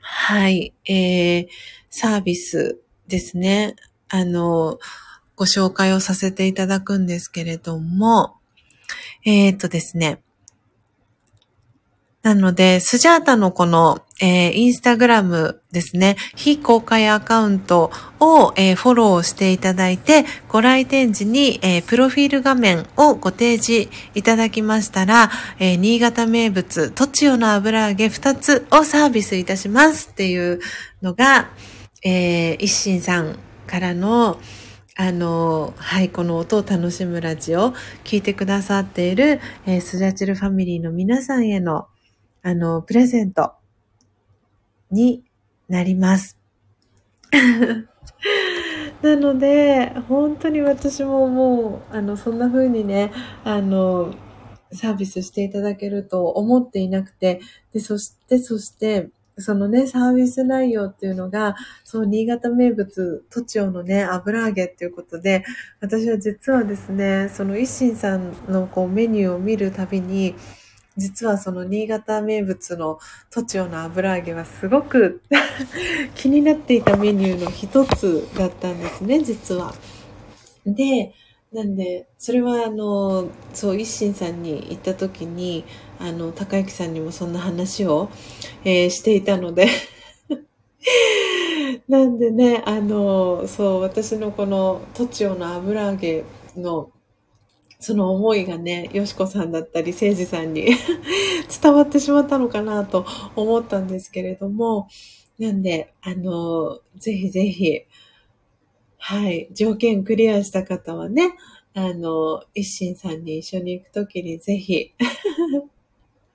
[0.00, 1.48] はい、えー、
[1.90, 3.76] サービスですね。
[4.08, 4.78] あの、
[5.36, 8.36] ご紹介をさせていただくんですけれども、
[9.24, 10.20] えー、っとですね、
[12.24, 30.60] なので、スジャータのこの、えー、インスタグラムですね、非公開アカウントを、えー、フォローしていただいて、ご来店時に、えー、プロフィール画面をご提示いただきましたら、えー、新潟名物、とちおの油揚げ2つをサービスいたしますっていう
[31.02, 31.50] のが、
[32.02, 33.36] えー、一心さん
[33.66, 34.40] からの、
[34.96, 37.74] あの、はい、この音を楽しむラジオ、
[38.04, 41.88] 聞いてくださっている、えー、スジャチルファミリーの皆さんへの、
[42.44, 43.54] あの、プレゼント
[44.90, 45.24] に
[45.66, 46.38] なります。
[49.02, 53.12] なので、本当に私ももう、あの、そんな風にね、
[53.44, 54.14] あの、
[54.72, 57.40] サービスしていただけると思っていなくて、
[57.72, 59.08] で、そして、そして、
[59.38, 65.44] そのね、サービス内容っていうのが、そう、新潟名物、都庁のね、油揚げっていうことで、
[65.80, 70.34] 私は実はですね、その一心さんのこうメニューを見るたびに、
[70.96, 72.98] 実はその新潟名物の
[73.30, 75.22] 都庁の油揚げはすごく
[76.14, 79.74] 気になっていたメニューの一つだったんですね、実は。
[80.64, 81.12] で、
[81.52, 85.64] なんで、それはあの、そう、一心さんに行った時に、
[85.98, 88.08] あの、高之さんにもそんな話を、
[88.64, 89.68] えー、していたので
[91.88, 96.24] なんでね、あの、そう、私のこの都庁の油揚げ
[96.56, 96.90] の
[97.84, 100.68] その思いがね、よしこさんだったり、せいじさんに
[101.62, 103.04] 伝わってしまったのかなと
[103.36, 104.88] 思ったんですけれども、
[105.38, 107.82] なんで、あの、ぜひぜひ、
[108.96, 111.34] はい、条件クリアした方はね、
[111.74, 114.94] あの、一心さんに一緒に行くときにぜひ、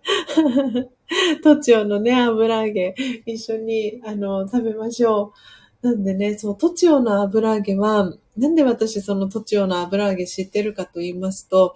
[1.44, 2.94] 都庁のね、油揚げ、
[3.26, 5.34] 一緒に、あの、食べましょ
[5.82, 5.88] う。
[5.88, 11.76] なんでね、そう、都庁の油揚げは、なんで私その土地用の油揚げ知ってるかと言いますと、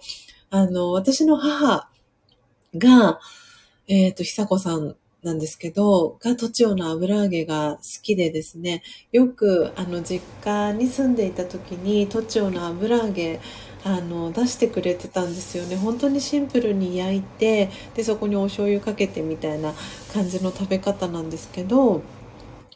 [0.50, 1.90] あの、私の母
[2.76, 3.20] が、
[3.86, 8.82] えっ、ー、と、久子さんなんですけど、が土地用の油揚げが好きでですね、
[9.12, 13.40] よく、あの、実家に住んでいた時に、土地用の油揚げ、
[13.84, 15.76] あの、出してくれてたんですよね。
[15.76, 19.74] 本当にシンプルに焼いて、で、そこにお醤油かけてみたいな
[20.14, 22.02] 感じの食べ方なんですけど、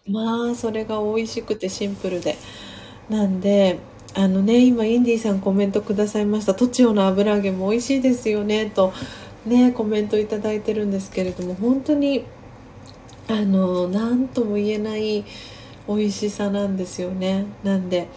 [0.06, 2.36] まあ、それが美味しくてシンプルで、
[3.09, 3.78] なんで、
[4.14, 6.55] あのね、今、インディーさんコメントくださいました。
[6.55, 8.93] 栃尾の油揚げも美味しいですよね、と、
[9.47, 12.24] ね、コメントいいてるんですけれども、本当に、
[13.28, 15.24] あの、なんとも言えない
[15.86, 17.47] 美味しさなんですよね。
[17.64, 18.09] なんで、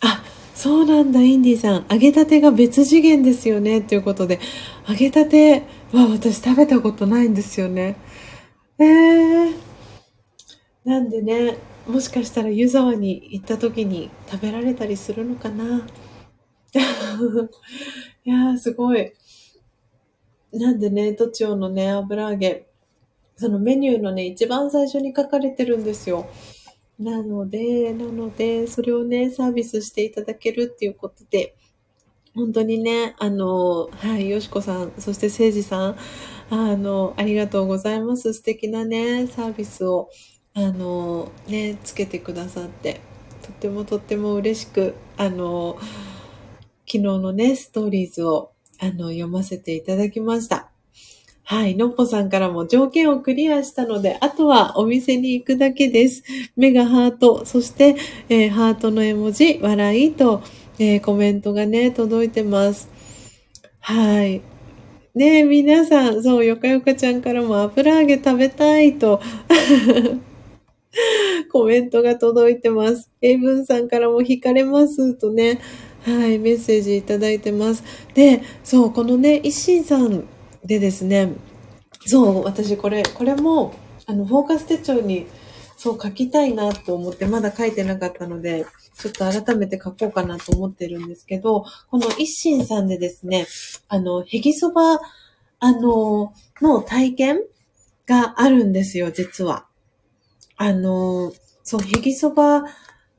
[0.00, 0.22] あ、
[0.54, 1.86] そうなんだ、インディーさん。
[1.90, 4.40] 揚げたてが別次元ですよね、ということで、
[4.88, 7.96] 揚げたては私食べたことないんですよね。
[8.78, 9.54] えー、
[10.84, 11.58] なんでね、
[11.88, 15.86] もしかしたら湯沢に行った時に食べられたりするのかな？
[18.24, 19.12] いやー、すごい。
[20.52, 22.66] なんでね、都庁のね、油揚げ、
[23.36, 26.28] そのメニューのね、一番最初に書かれてるんですよ。
[26.98, 31.54] なので、なので、それをね、サービスしていただけるっていうことで、
[32.34, 35.96] 本当にね、あの、はい、よしこさん、そしてせいじさん、
[36.50, 38.34] あの、ありがとうございます。
[38.34, 40.10] 素敵なね、サービスを
[40.58, 43.00] あのねつけてくださって
[43.42, 45.78] とってもとっても嬉しくあの
[46.84, 50.70] 昨日のねストーリーズをあの読ませていただきました。
[51.44, 51.76] はい。
[51.76, 56.22] のっぽさんからも条件をクリアしたので、あとはお店に行くだけです。
[56.56, 57.96] 目がハート、そして、
[58.28, 60.42] えー、ハートの絵文字、笑いと、
[60.78, 62.90] えー、コメントがね、届いてます。
[63.80, 64.42] はい。
[65.14, 69.22] ね皆さん、そう、よかよかちゃんからも油揚げ食べたいと
[71.52, 73.10] コメントが届いてます。
[73.20, 75.60] 英文さんからも惹かれますとね、
[76.04, 77.82] はい、メッセージいただいてます。
[78.14, 80.24] で、そう、このね、一心さん
[80.64, 81.32] でですね、
[82.06, 83.74] そう、私これ、これも、
[84.06, 85.26] あの、フォーカス手帳に、
[85.76, 88.66] そう書きたいなと思って、まだ書いてなかったので、
[88.98, 93.46] ちょっと改めて書こうかなと思ってるんですけど、この一心さんでですね、
[93.86, 94.98] あの、ヘギそば、
[95.60, 97.40] あの、の体験
[98.06, 99.67] があるんですよ、実は。
[100.58, 101.32] あの、
[101.62, 102.64] そう、ヘギそば、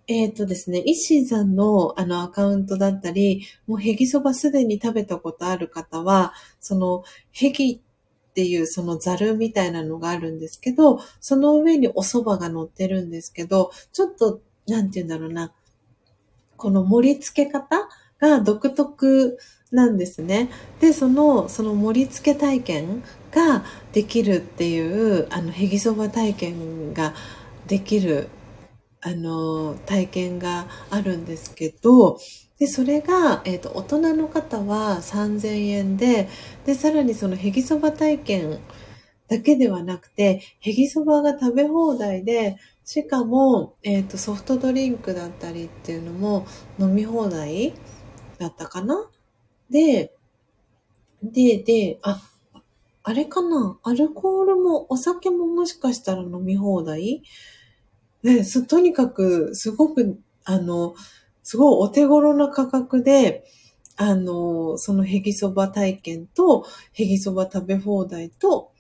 [0.07, 15.53] えっ、ー、とですね、一心さんのあのアカウントだったり、もうヘギそばすでに食べたことある方は、そのヘギっていうそのザルみたいなのがあるんですけど、その上にお蕎麦が乗ってるんですけど、ちょっと、なんて言うんだろうな、
[16.57, 17.88] この盛り付け方
[18.20, 19.38] が独特
[19.72, 20.50] なんですね。
[20.80, 23.64] で、その、その盛り付け体験が
[23.94, 24.80] できるってい
[25.20, 27.14] う、あの、へぎそば体験が
[27.68, 28.30] できる、
[29.02, 32.20] あの、体験があるんですけど、
[32.58, 36.28] で、それが、えっ、ー、と、大人の方は3000円で、
[36.66, 38.60] で、さらにそのへぎそば体験
[39.30, 46.48] だけではなくて、へぎそばが食べ放題で、しかも、えっ、ー、と、ソフトドリンクだったりっていうのも
[46.80, 47.74] 飲み放題
[48.40, 49.10] だったかな
[49.70, 50.14] で、
[51.22, 52.22] で、で、あ、
[53.04, 53.78] あれかな？
[53.84, 57.24] アルコールもお酒ももしかしたら飲み放題？
[58.24, 60.96] ね、す、とにかく、すごく、あの、
[61.44, 63.46] すごいお手頃な価格で、
[63.96, 68.72] あの、そのヘギそば体験と、ヘギそば食べ放題と、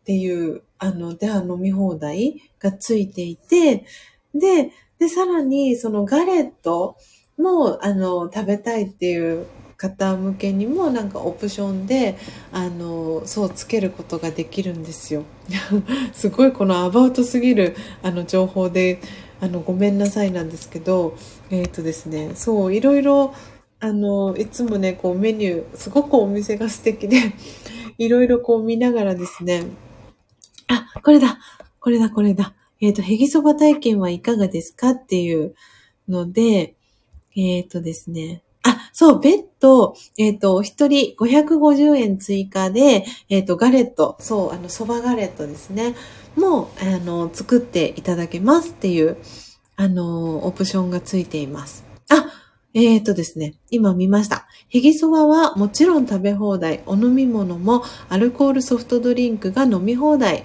[0.00, 3.84] っていう、あの、では、飲み放題がついていて、
[4.34, 6.96] で、で、さらに、そのガレット
[7.38, 9.46] も、あの、食べたいっていう
[9.82, 12.16] 方向けにもなんかオプションで
[12.52, 15.24] あのそうつけることができるんですよ。
[16.14, 19.00] すごいこのアバウトすぎるあの情報で
[19.40, 21.16] あのごめんなさいなんですけど
[21.50, 23.34] えっ、ー、とですねそういろいろ
[23.80, 27.16] あのいつもねこうメニューすごくお店が素敵で
[27.98, 29.64] いろいろこう見ながらですね
[30.68, 31.40] あこれだ
[31.80, 32.54] これだこれだ。
[32.80, 34.90] えっ、ー、とへぎそば体験はいかがですか？
[34.90, 35.54] っていう
[36.08, 36.76] ので
[37.34, 45.94] えっ、ー、とですねあ、そう、別途、えっ、ー、と、お一人550円追加で、えっ、ー、と、ガレット、そう、あの、蕎麦ガレットですね。
[46.36, 49.16] もう、あの、作っていただけますっていう、
[49.76, 51.84] あの、オプションがついています。
[52.08, 52.26] あ、
[52.74, 54.46] えっ、ー、とですね、今見ました。
[54.68, 60.44] ヘギそばはもちろん食べ放題、お飲み物もアルコールソフトドリンクが飲み放題。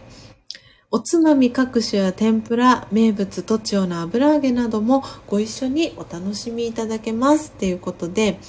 [0.89, 8.39] おつまみ各種や天ぷら、名物栃尾の油揚げなどもご一緒にお楽しみいただけますっていうことで、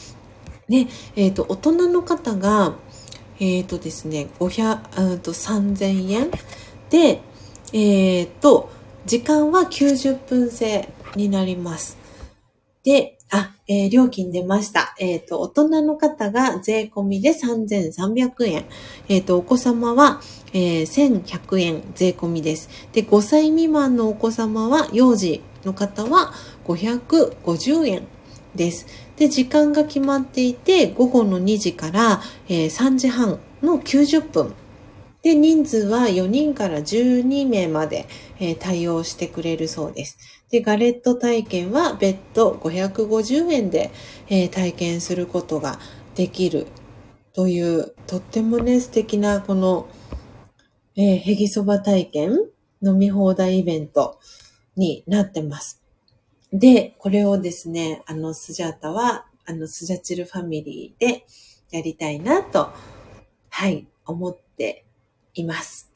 [0.69, 2.77] ね、えっ、ー、と、大人の方が、
[3.41, 6.31] えっ、ー、とですね、500、うんと3000円
[6.91, 7.21] で、
[7.73, 8.71] えっ、ー、と、
[9.05, 11.99] 時間は90分制になります。
[12.85, 14.95] で、あ、えー、料金出ました。
[14.99, 18.65] えっ、ー、と、大人の方が税込みで3300円。
[19.09, 20.21] えっ、ー、と、お子様は、
[20.53, 22.71] えー、1100円税込みです。
[22.93, 26.33] で、5歳未満のお子様は、幼児の方は
[26.65, 28.07] 550円
[28.55, 28.87] です。
[29.17, 34.55] で、時間が決まっていて、午後の2時から、えー、3時半の90分。
[35.23, 38.07] で、人数は4人から12名まで、
[38.39, 40.17] えー、対応してくれるそうです。
[40.51, 43.91] で、ガレット体験は別途550円で、
[44.29, 45.79] えー、体験することが
[46.15, 46.67] できる
[47.35, 49.89] という、とってもね、素敵なこの、
[50.97, 52.39] えー、ヘギそば体験
[52.83, 54.19] 飲み放題イベント
[54.77, 55.83] になってます。
[56.53, 61.27] で、これをですね、あの、スジャータは、あの、スジャチルファミリーで
[61.71, 62.73] やりたいなと、
[63.51, 64.87] はい、思って
[65.35, 65.91] います。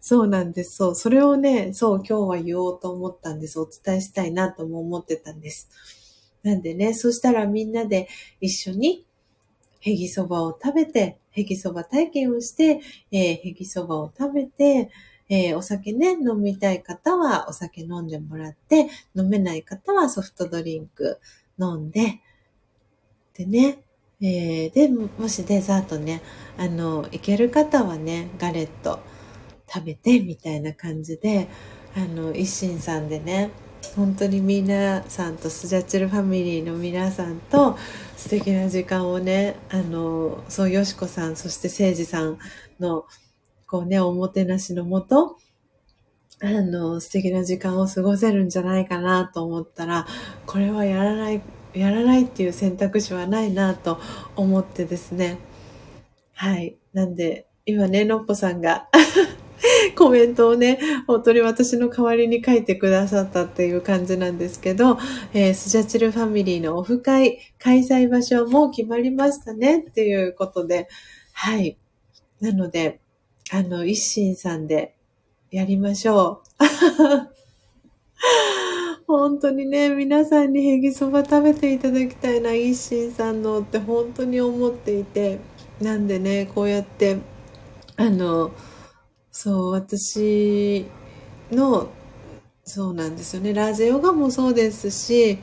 [0.00, 0.76] そうなんです。
[0.76, 0.94] そう。
[0.94, 3.58] それをね、そう、今日は言おうと思ったんです。
[3.60, 5.68] お伝えしたいなとも思ってたんです。
[6.42, 8.08] なんでね、そしたらみんなで
[8.40, 9.06] 一緒に
[9.80, 14.90] ヘギそばを食べて、ヘギそば体験をして、えー、ヘギそばを食べて、
[15.28, 21.20] えー、お酒ね、飲みたい方はお酒飲んでもらって、飲めない方はソフトドリンク
[21.58, 22.20] 飲んで、
[23.34, 23.78] でね、
[24.20, 26.22] えー、で、もしデザートね、
[26.56, 29.00] あの、いける方はね、ガレット
[29.72, 31.48] 食べて、みたいな感じで、
[31.96, 33.50] あの、一心さんでね、
[33.96, 37.76] 本当に皆さんとスジャチルファミリーの皆さんと
[38.16, 42.38] 素敵な時間をね、あの、そう、よしこさん、そしてせいじさん
[42.80, 43.04] の、
[43.66, 45.36] こうね、おもてなしのもと、
[46.42, 50.06] あの、素敵な時間を過ごせるんじゃないかなと思ったら、
[50.46, 51.42] これはやらない、
[51.74, 54.00] やらないっていう選択肢はないなと
[54.36, 55.38] 思ってですね。
[56.34, 56.76] はい。
[56.92, 58.88] なんで、今ね、のっぽさんが
[59.96, 64.98] コメントをね、本当に私の代わりに書いてくださったっていう感じなんですけど、
[65.32, 70.88] えー、スジャチルファミリーのオフ会開催場所はもう決まりましたねっていうことで、
[71.32, 71.78] はい。
[72.40, 73.00] なので、
[73.52, 74.94] あの、一心さんで
[75.50, 76.62] やりましょう。
[79.06, 85.40] 本当にね、皆さんにヘギそば食べていただきたいな、一心さんのって本当に思っていて、
[85.80, 87.18] なんでね、こうやって、
[87.96, 88.52] あの、
[89.32, 90.86] そう、私
[91.50, 91.88] の、
[92.64, 93.54] そうなんですよね。
[93.54, 95.38] ラジオガもそうですし、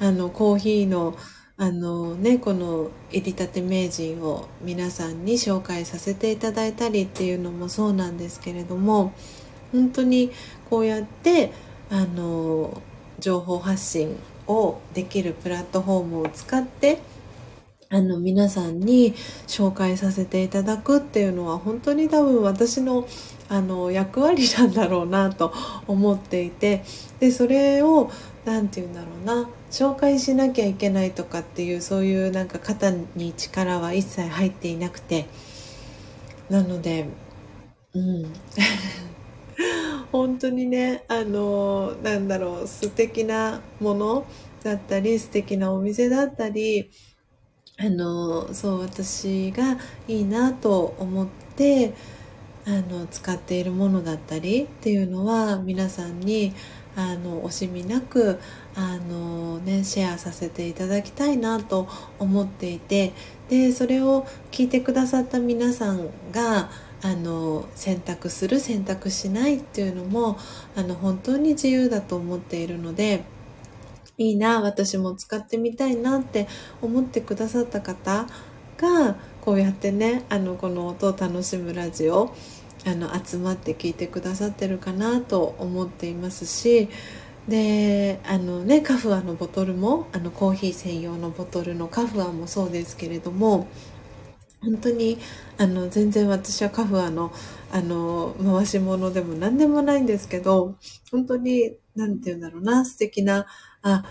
[0.00, 1.16] あの、コーヒーの、
[1.56, 9.12] あのね、この入りたて名人を皆さんに紹介させていただいたりっていうのもそうなんですけれども、
[9.72, 10.32] 本当に
[10.70, 11.52] こうやって、
[11.90, 12.82] あの、
[13.20, 14.16] 情報発信
[14.48, 17.00] をできるプラットフォームを使って、
[17.92, 19.14] あの皆さんに
[19.48, 23.06] 紹介させていただくっていうのは本当に多分私の
[23.48, 25.52] あの役割なんだろうなと
[25.88, 26.84] 思っていて
[27.18, 28.08] でそれを
[28.44, 35.26] 何て言うんだろうな紹介しなきゃいけないとかっていうそういうなんか肩に力は一切入っていなくて
[36.48, 37.06] なので
[37.94, 38.32] うん。
[40.12, 44.26] 本当にねあのなんだろう素敵なもの
[44.62, 46.90] だったり素敵なお店だったり
[47.82, 51.26] あのそう私がいいなと思っ
[51.56, 51.94] て
[52.66, 56.52] あの使っているものだったりっていうのは皆さんに
[56.94, 58.38] あの惜しみなく
[58.76, 61.88] あの、ね、シェアさせていただきたいなと
[62.18, 63.14] 思っていて
[63.48, 66.70] でそれを聞いてくださった皆さんが
[67.02, 70.36] あの選択する選択しないっていうのも
[70.76, 73.24] あの本当に自由だと思っているので。
[74.20, 76.46] いいな、私も使ってみたいなって
[76.82, 78.26] 思ってくださった方
[78.76, 82.34] が、こうやってね、あの、この音を楽しむラジオ、
[82.86, 86.90] あの、集まって聞いてくださってるかなと思っていますし、
[87.48, 93.66] であのねカフアのボトルもあのコーヒー専用のボトルのカフアもそうですけれども
[94.62, 95.18] 本当に
[95.58, 97.32] あの全然私はカフアの
[97.72, 100.76] あの回し物でも何でもないんですけど
[101.10, 103.46] 本当に何て言うんだろうな素敵な
[103.82, 104.04] あ、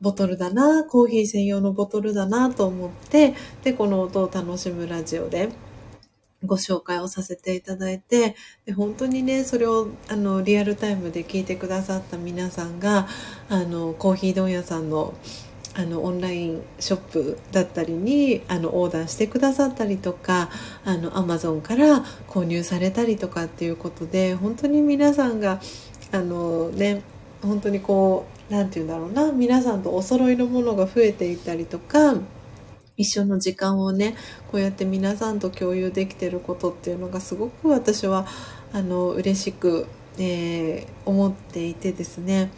[0.00, 5.48] ボトルだな、コーヒー専用のボトルだなと思って、で、この音を楽しむラジオで
[6.44, 13.08] ご紹介をさせていただいて、で本当にね、それをあのリアルタイムで聞いてくださった皆さんが、
[13.48, 15.14] あの、コーヒー問屋さんの
[15.78, 20.48] あのオンラインショップだったりにあのオーダーしてくださったりとか
[20.86, 25.60] あのアマゾンから購入されたりとかっていうことで本当に皆さんが
[26.12, 27.02] あのね
[27.42, 29.32] 本当にこう何て言うんだろうな。
[29.32, 32.14] 皆さんとお揃いのものが増えていたりとか
[32.96, 34.16] 一緒の時間をね
[34.50, 38.26] こうやって皆さんと共有できてることっていうのがすごく私は
[38.72, 39.86] あの嬉しく、
[40.18, 42.50] えー、思っていてですね。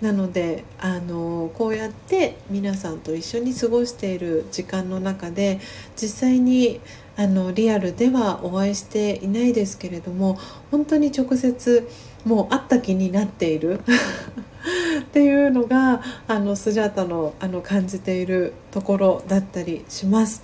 [0.00, 5.60] なのであのこうやって皆さんと一緒に過ごしている時間の中で
[5.96, 6.80] 実際に
[7.16, 10.36] あのリアルではお会いしていないですけれども
[10.70, 11.88] 本当に直接
[12.24, 13.80] もう会った気になっている
[15.02, 20.42] っていうのがあのスジャータのあの感じているところだったりします。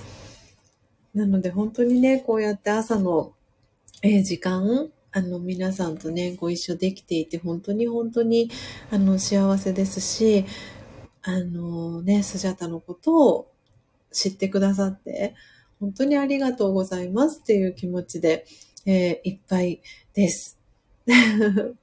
[1.15, 3.33] なので本当にねこうやって朝の、
[4.03, 8.49] え、時間あの、皆さんとね、ご一緒できていて、本当に本当に、
[8.93, 10.45] あの、幸せですし、
[11.23, 13.51] あのね、スジャタのことを
[14.13, 15.35] 知ってくださって、
[15.81, 18.47] 本当にありがとうございますっていう気持ちで、
[18.87, 19.83] えー、いっぱい
[20.15, 20.60] です。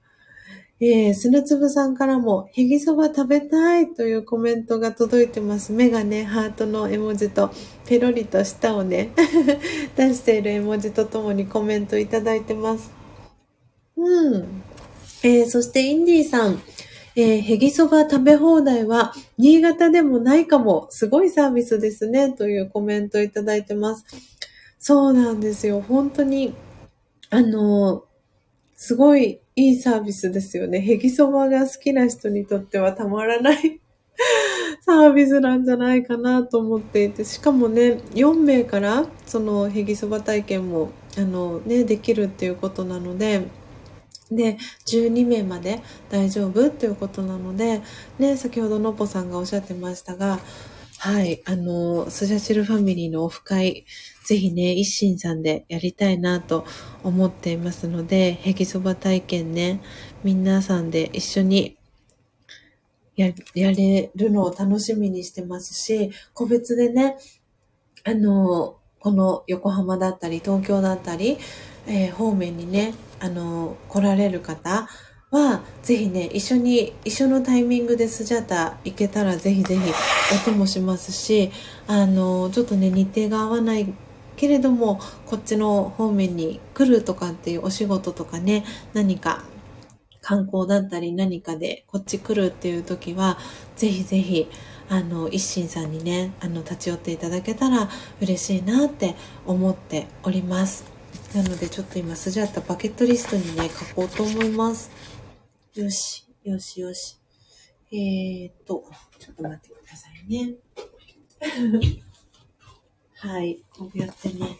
[0.79, 5.71] えー、砂粒さんからも、ヘギそば食べたいというコメントが届いてます。
[5.71, 7.49] 目がね、ハートの絵文字と、
[7.87, 9.09] ペロリと舌をね、
[9.97, 12.91] 出している絵文字とともにコメントいただいてます。
[13.97, 14.63] うん。
[15.23, 16.61] えー、そしてインディーさん、
[17.15, 24.05] えー、ヘギそば食べ放題は、新潟でもないかも、すごいサービスですね、というコメントいただいてます。
[24.77, 25.81] そうなんですよ。
[25.81, 26.53] 本当に、
[27.31, 28.03] あの、
[28.77, 30.79] すごいいいサービスですよね。
[30.79, 33.81] ヘギそばが好きな人にとってはたまらない
[34.85, 43.47] サービスなんじゃないかなと思っていて、しかもね、4名からそのヘギそば体験も、あのね、できるっていうことなので、
[44.31, 45.81] で、12名まで
[46.11, 47.81] 大丈夫っていうことなので、
[48.19, 50.39] ね、先ほどのっぽさんがおっしゃってましたが、
[50.99, 53.85] はい、あの、スジャチルファミリーのオフ会、
[54.25, 56.65] ぜひね、一心さんでやりたいなと
[57.03, 59.79] 思っていますので、ヘギそば体験ね、
[60.23, 61.77] 皆さんで一緒に
[63.15, 67.17] ややれるのを楽しみにしてますし、個別でね、
[68.03, 71.37] あの、この横浜だったり、東京だったり、
[71.85, 74.89] えー、方面にね、あの、来られる方
[75.37, 79.81] は、ぜひね、一緒に、一緒のタイミングでスジャタ行けたらぜひぜひ
[80.47, 81.51] お供しますし、
[81.87, 83.93] あの、ちょっとね、日程が合わない
[84.37, 89.43] けれどもこっちの方面に来るとかっていうお仕事とかね何か
[90.21, 93.37] 観光だったり何かでこっち来るっていう時は
[93.75, 94.47] ぜひぜひ
[94.89, 97.89] あの一心さんにねあの立ち寄っていただけたら
[98.21, 99.15] 嬉しいなって
[99.45, 100.85] 思っております。
[101.33, 104.91] なのでちょっと今スジャータバケットリストにね書こうと思います。
[105.81, 107.19] よしよしよし
[107.91, 108.83] えー、っと
[109.19, 110.55] ちょっと待ってくださいね
[113.19, 113.63] はい。
[113.75, 114.59] こうやってね。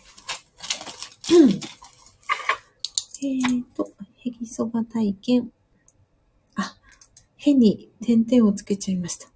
[3.22, 5.52] えーと、ヘギそば体験。
[6.56, 6.76] あ、
[7.36, 9.30] へに点々をつけちゃいました。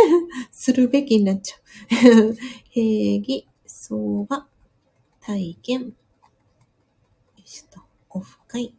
[0.50, 1.56] するべきになっちゃ
[2.18, 2.34] う。
[2.70, 4.48] へぎそば
[5.20, 5.80] 体験。
[5.82, 5.92] よ
[7.36, 8.74] いしょと、オフ会。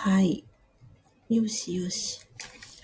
[0.00, 0.44] はい。
[1.28, 2.20] よしよし。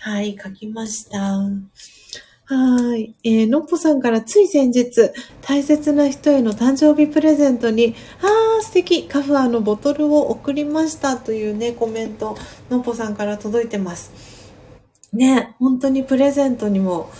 [0.01, 1.19] はい、書きました。
[1.19, 3.15] はい。
[3.23, 12.37] えー、のっぽさんからつい先日、大切な人への誕生日プレゼントに、あー、素敵、カフアのボトルを送りましたというね、コメント、
[12.69, 14.11] のっぽさんから届いてます。
[15.13, 17.13] ね、本当にプレゼントにも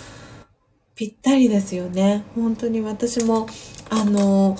[0.95, 2.25] ぴったりですよね。
[2.35, 3.47] 本当に私も、
[3.89, 4.57] あの、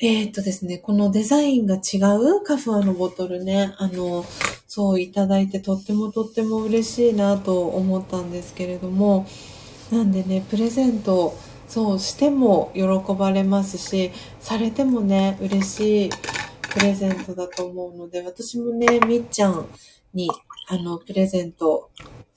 [0.00, 4.24] えー、っとですね、このデザインが違うカフアのボトルね、あの、
[4.68, 9.26] そういただいてとってもとっても嬉しいなと思ったんですけれども
[9.90, 11.34] なんでねプレゼント
[11.66, 12.84] そうしても喜
[13.14, 16.10] ばれますしされてもね嬉しい
[16.70, 19.66] プレゼントだと思うので私もねみっちゃん
[20.12, 20.30] に
[20.68, 21.90] あのプレゼント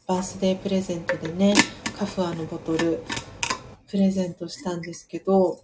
[0.07, 1.53] バースデープレゼントでね
[1.97, 3.03] カフアのボトル
[3.89, 5.59] プレゼントしたんですけど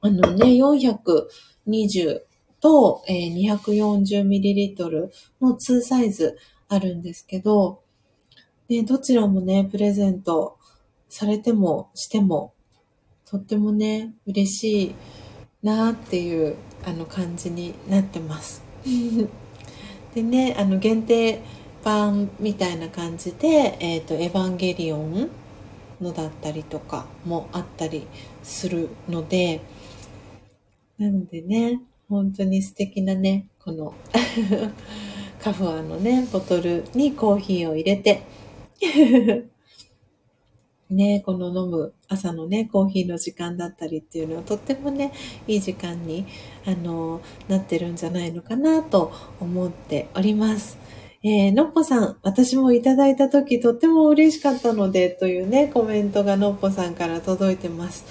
[0.00, 2.20] あのね420
[2.60, 5.10] と、えー、240ml
[5.40, 6.36] の2サイズ
[6.68, 7.82] あるんですけど、
[8.68, 10.58] で、どちらもね、プレゼント
[11.08, 12.54] されてもしても、
[13.24, 14.94] とってもね、嬉しい
[15.62, 18.62] なっていう、あの感じになってます。
[20.14, 21.40] でね、あの限定
[21.82, 25.28] 版みたいな感じで、えっ、ー、と、エヴァンゲリオン
[26.00, 28.06] のだったりとかもあったり
[28.42, 29.60] するので、
[30.98, 33.94] なのでね、本当に素敵なね、この
[35.42, 38.22] カフアのね、ボトルにコーヒーを入れて
[40.88, 45.12] ね、この飲む朝のね、コーヒーの時間だったりっていうのはとってもね、
[45.48, 46.26] いい時間に、
[46.64, 50.78] あの、なってるんじゃないのかなと思っております。
[51.24, 58.04] えー、のっぽさん、私もいただいた時とっても嬉しかったので、というね、コメントがのっぽさんから届いてます。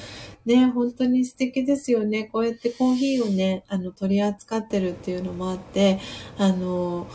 [0.46, 2.26] ね、本当に素敵ですよね。
[2.26, 6.00] こうやってコーヒーをね、あの、取り扱ってるっていうのもあって、
[6.38, 7.08] あの、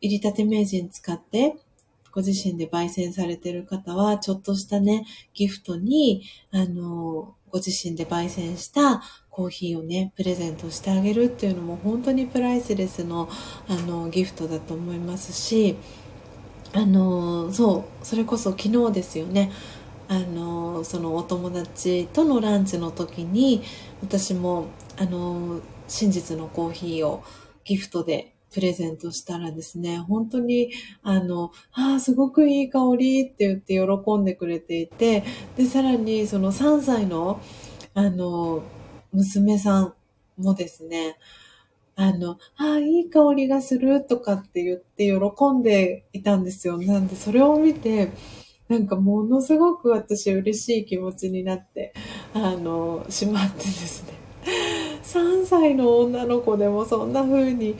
[0.00, 1.56] 入りたて名人使って、
[2.12, 13.28] ご自身で焙煎されてる方は、ちょっとしたね、ギフトに、あの、ご自身で焙煎したコーヒーをね、プレゼントしてあげるっていうのも本当にプライスレスの、
[13.68, 15.76] あの、ギフトだと思いますし、
[16.72, 19.50] あの、そう、それこそ昨日ですよね。
[20.08, 23.62] あのそのお友達とのランチの時に
[24.02, 24.68] 私も
[25.00, 27.22] あの、真実のコーヒーを
[27.64, 30.72] ギフトでプレゼントしたらですね、本当に、
[31.04, 35.22] あの、ああ、すごくいい香りって言って喜んでくれていて、
[35.56, 37.40] で、さらにその3歳の、
[37.94, 38.64] あの、
[39.12, 39.94] 娘さん
[40.36, 41.16] もですね、
[41.94, 46.78] あの、ああ、いい香りがするとかって言って喜んでいたんですよ。
[46.78, 48.10] なんで、それを見て、
[48.68, 51.94] なんかものすごく私嬉しい気持ちになって、
[52.34, 54.18] あの、しまってですね。
[55.02, 57.76] 3歳の女の子でもそんな風に、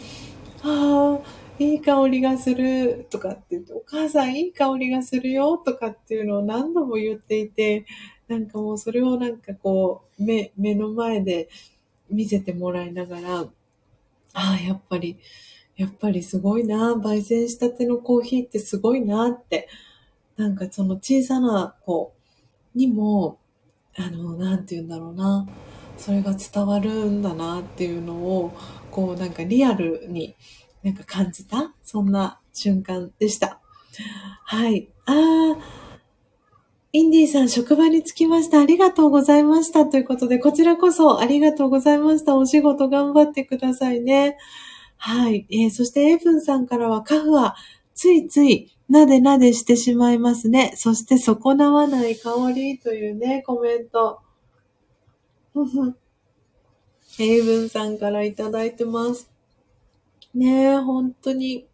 [0.63, 7.85] ああ、いい香りがするとかって言って、お母さんいい香りがするよとかっていうのを何度も言っていて、
[8.29, 11.49] なんかもうそれをなんかこう、目、目の前で
[12.11, 13.49] 見せてもらいながら、あ
[14.35, 15.19] あ、やっぱり、
[15.77, 19.69] やっぱりすごいな、焙煎したてのコーヒーってすごいなって、
[20.39, 22.15] なんかその小さな子
[22.75, 23.41] にも、
[23.97, 25.47] あの、なんて言うんだろうな、
[25.97, 28.57] それが伝わるんだなっていうのを、
[28.93, 30.37] こうなんかリアルに
[30.85, 33.61] なんか感じた、そんな瞬間でした。
[34.45, 34.89] はい。
[35.07, 35.57] ああ、
[36.93, 38.61] インディーさん、職場に着きました。
[38.61, 39.87] ありがとうございました。
[39.87, 42.37] ということで、こちらこそありがとうございました。
[42.37, 44.37] お仕事頑張ってくださいね。
[44.97, 45.47] はい。
[45.51, 47.57] えー、そして、エイブンさんからは、カフは、
[47.95, 50.73] ついつい、なでなでしてしまいますね。
[50.77, 54.21] そして、損なわない香りというね、コメント。
[55.53, 55.95] ふふ。
[57.21, 59.31] エイブンさんからいただいてます。
[60.35, 61.67] ねえ、本当に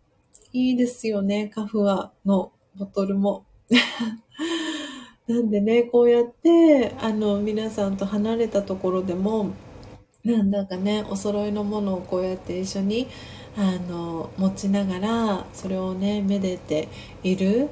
[0.53, 1.49] いいですよね。
[1.55, 3.45] カフアのボトルも。
[5.28, 9.51] なんでね、こうやって、あの、皆さんと離れたところでも、
[10.24, 13.07] なんだかね、お揃いのものをこうやって一緒に、
[13.57, 16.89] あの、持ちながら、それをね、めでて
[17.23, 17.69] いる、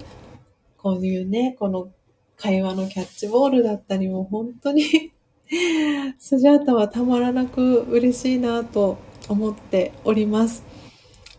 [0.78, 1.90] こういうね、この
[2.36, 4.84] 会話のキャッチボールだったりも、本当に
[6.18, 8.98] スジャータはたまらなく嬉しいなと
[9.28, 10.64] 思っております。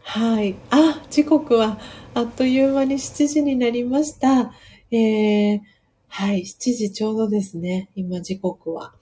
[0.01, 0.55] はい。
[0.69, 1.79] あ、時刻は
[2.13, 4.53] あっという間に7時になりました。
[4.91, 5.61] えー、
[6.07, 7.89] はい、7時ちょうどですね。
[7.95, 8.93] 今時刻は。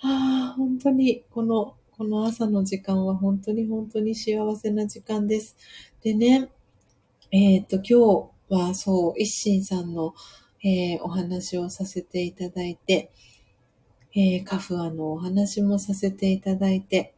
[0.00, 5.56] ああ、本当に、この、この朝の時間は本当に本当に幸せな時間です。
[6.02, 6.50] でね、
[7.30, 10.14] えっ、ー、と、今日はそう、一心さんの、
[10.62, 13.10] えー、お話をさせていただいて、
[14.14, 17.14] えー、カフアのお話もさせていただいて、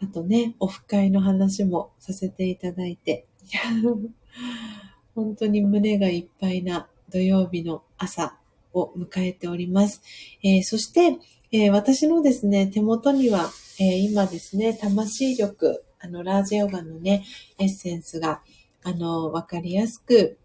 [0.00, 3.26] あとね、オフ会の話もさせていただいて、
[5.16, 8.38] 本当に胸がいっぱいな土曜日の朝
[8.72, 10.02] を迎えております。
[10.44, 11.18] えー、そして、
[11.50, 17.24] えー、私のですね、手元には、えー、今ですね、魂力、あの、ラージヨガのね、
[17.58, 18.42] エッセンスが、
[18.82, 20.38] あの、わかりやすく、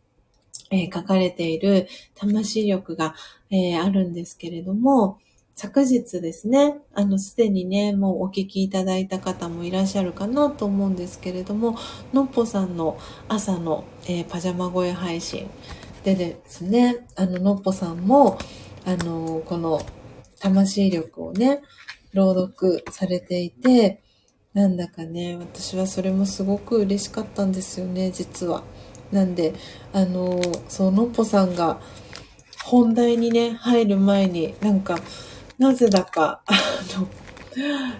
[0.69, 3.15] え書かれている魂力が、
[3.49, 5.19] えあるんですけれども、
[5.55, 11.75] 昨日ですね、あの、すでにね、もうお聞きいただいた方もいらっしゃるかなと思うんですけれども、
[12.13, 15.49] のっぽさんの朝の、えー、パジャマ声配信
[16.03, 18.37] でですね、あの、のっぽさんも、
[18.85, 19.81] あの、この
[20.39, 21.61] 魂力をね、
[22.18, 24.02] 朗読されていて、
[24.53, 28.64] なんだかね、私はそれもすごく嬉しかったんですよね、実は。
[29.11, 29.53] なんで、
[29.94, 31.80] あの、そう、のっぽさんが
[32.65, 34.98] 本題にね、入る前に、なんか、
[35.57, 36.53] なぜだか、あ
[36.99, 37.07] の、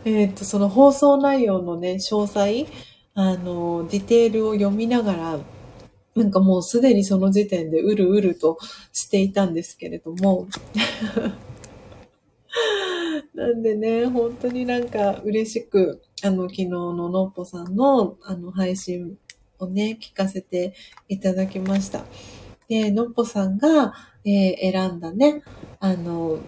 [0.04, 2.68] えっ、ー、と、その放送内容のね、詳細、
[3.14, 5.40] あの、ディテールを読みながら、
[6.16, 8.58] なんかもうすでにその時点でうるうると
[8.92, 10.48] していたんですけれども、
[13.38, 19.16] なんでね、本当になんか嬉しく、あの、昨日ののっぽさんの、あの、配信
[19.60, 20.74] をね、聞かせて
[21.08, 22.04] いただきました。
[22.68, 23.94] で、のっぽさんが、
[24.26, 25.44] えー、選んだね、
[25.80, 26.40] あの、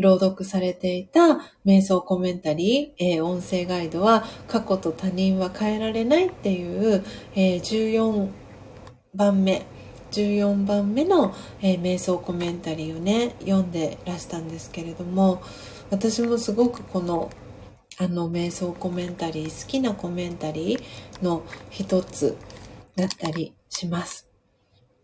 [0.00, 7.04] 朗読されていた瞑想コメンタリー、えー、音声ガイドは過去と他人は変えられないっていう、
[7.36, 8.30] えー、14
[9.14, 9.64] 番目、
[10.20, 15.42] 14番目の、えー、瞑想コメンタリーをね、読んでらしたんですけれども、
[15.90, 17.30] 私もすごくこの
[17.98, 22.36] あの瞑想コメンタリー、好きなコメンタリーの一つ
[22.94, 24.28] だったりします。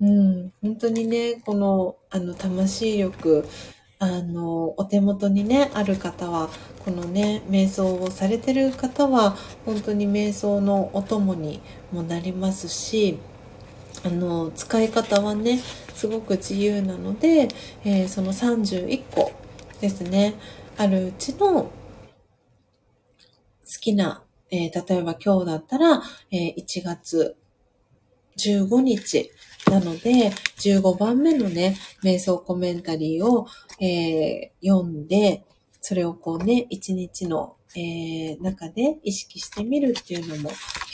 [0.01, 3.48] うん、本当にね、この、あの、魂力、
[3.98, 6.51] あの、お手元にね、ある方は、
[6.84, 11.62] このね、瞑想をされてる方は、本当に瞑想のお供に
[11.93, 13.18] もなりますし、
[14.05, 15.61] あの、使い方はね、
[15.95, 17.49] すごく自由なので、
[17.85, 19.33] えー、その31個
[19.81, 20.35] ですね、
[20.77, 21.70] あるうちの好
[23.81, 27.37] きな、えー、例えば今日だったら、えー、1月
[28.37, 29.31] 15日
[29.70, 33.47] なので、15番目のね、瞑想コメンタリーを、
[33.81, 35.45] えー、読んで、
[35.81, 40.51] それをこうね、一日の、え、中で意識してみるっていうのも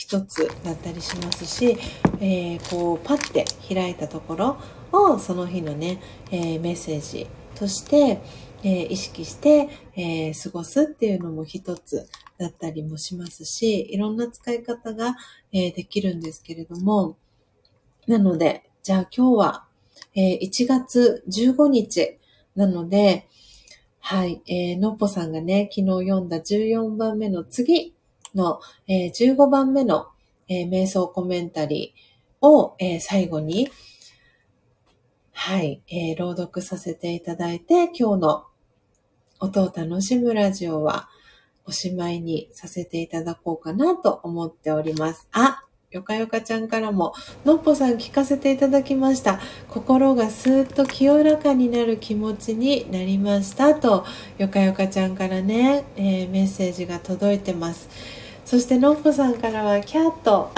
[0.08, 1.76] 一つだったりしますし、
[2.18, 3.44] えー、こうパッて
[3.74, 4.58] 開いたところ
[4.90, 8.22] をその日のね、えー、メッセージとして、
[8.62, 12.08] えー、意識して、え過ごすっていうのも一つ
[12.38, 15.14] だったりもしますし、いろんな使い方が、
[15.52, 17.18] えできるんですけれども、
[18.06, 19.64] なので、じゃあ今日は、
[20.14, 22.18] え1月15日
[22.56, 23.28] なので、
[24.00, 27.94] はい、えー、のっぽさんがね、昨日読んだ14番目の次
[28.34, 30.08] の、えー、15番目の、
[30.48, 33.70] えー、瞑想コメンタリーを、えー、最後に、
[35.32, 38.46] はい、えー、朗読させていただいて、今日の
[39.40, 41.08] 音を楽しむラジオは
[41.64, 45.28] おしまいにさせていただこうかなと思っております。
[45.32, 47.14] あ、よかよかちゃんからも、
[47.46, 49.40] のっぽさん聞かせていただきました。
[49.70, 54.04] 心がスーッと清らかになる気持ちになりましたと、
[54.36, 57.88] よかよかちゃんからね、えー、メッセージが届いてます。
[58.44, 60.50] そしてのっぽさんからは、キャット。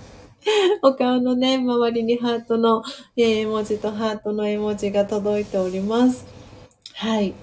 [0.80, 2.82] お顔のね、周りにハートの、
[3.18, 6.24] えー、絵文字とハートの絵文字が届いております。
[6.94, 7.34] はい。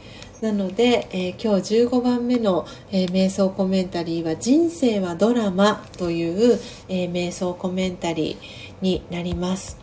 [0.41, 6.59] なので、えー、今日15番目の、えー、瞑想コメンタリーは人生はドラマという、
[6.89, 9.77] えー、瞑想コメンタリーになります。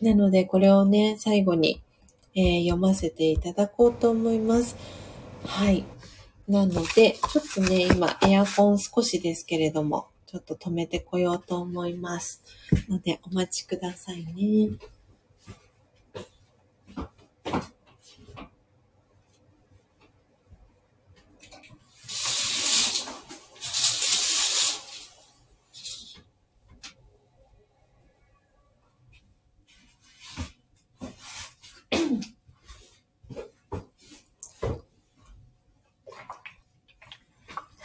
[0.00, 1.80] なのでこれをね、最後に、
[2.36, 4.76] え読ませていただこうと思います。
[5.46, 5.84] はい。
[6.48, 12.42] なので、ちょっとね、今エアコン少しですけれども、ちょっと止めてこようと思います。
[12.88, 14.70] ので、お待ちくださいね。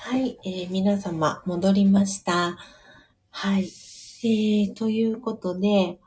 [0.10, 2.58] はいえー、皆様戻りました。
[3.30, 3.66] はい。
[4.24, 6.00] えー、ということで、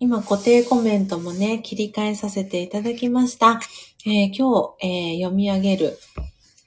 [0.00, 3.60] 今固定コメントもね、切り替えさせていただきました。
[4.06, 5.98] えー、今日、えー、読み上げる、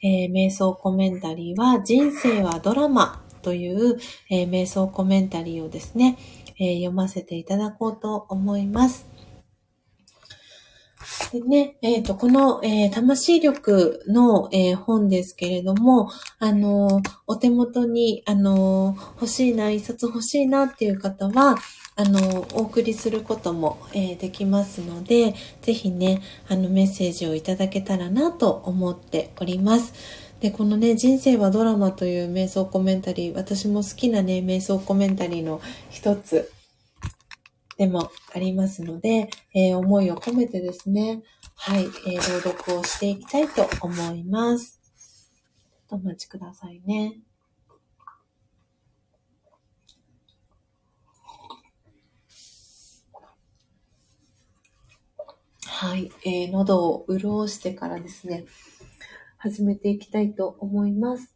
[0.04, 3.98] えー、瞑想コメンタリーは、人生はドラマという、
[4.30, 6.20] え瞑想コメンタリーをですね、
[6.60, 9.15] え読ませていただこうと思います。
[11.32, 16.10] でね、えっ、ー、と、この、えー、魂力の、えー、本ですけれども、
[16.40, 21.58] あのお手元に、あの欲しいな、一冊欲しいなっていう方は、
[21.98, 29.94] あのお送りすることも、えできますので、ぜひね、あの、メッセージをいただけたらなと思っております。
[30.42, 36.52] で、このね、人生はドラマという瞑想コメンタリー、私も好きなね、瞑想コメンタリーの一つ
[37.78, 41.24] でもありますので、えー、思いを込めてですね、
[41.56, 44.80] はい、えー、朗読をしていきたいと思います。
[45.90, 47.20] お待ちくださいね。
[55.78, 58.46] はい、えー、喉を潤してからですね、
[59.38, 61.36] 始めていきたいと思います。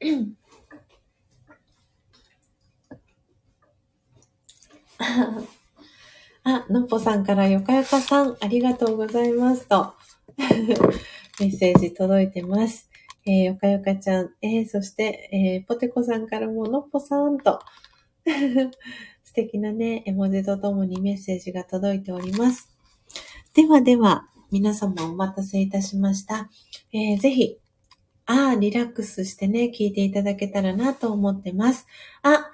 [6.44, 9.94] あ、のっぽさんからよかよかさん、ありがとうございますと、
[11.40, 12.90] メッセージ届いてます。
[13.26, 17.60] えー、よかよかちゃん、えー、そして、えー、ポテコさんからものっぽさんと、
[19.24, 22.68] 素敵なね、絵文字とともにメッセージが届いております。
[23.54, 26.50] ではでは、皆様お待たせいたしました。
[26.92, 27.58] えー、ぜひ、
[28.26, 31.86] ああ、リラックスしてね、聞いていただけたらなと思ってます。
[32.22, 32.50] あ、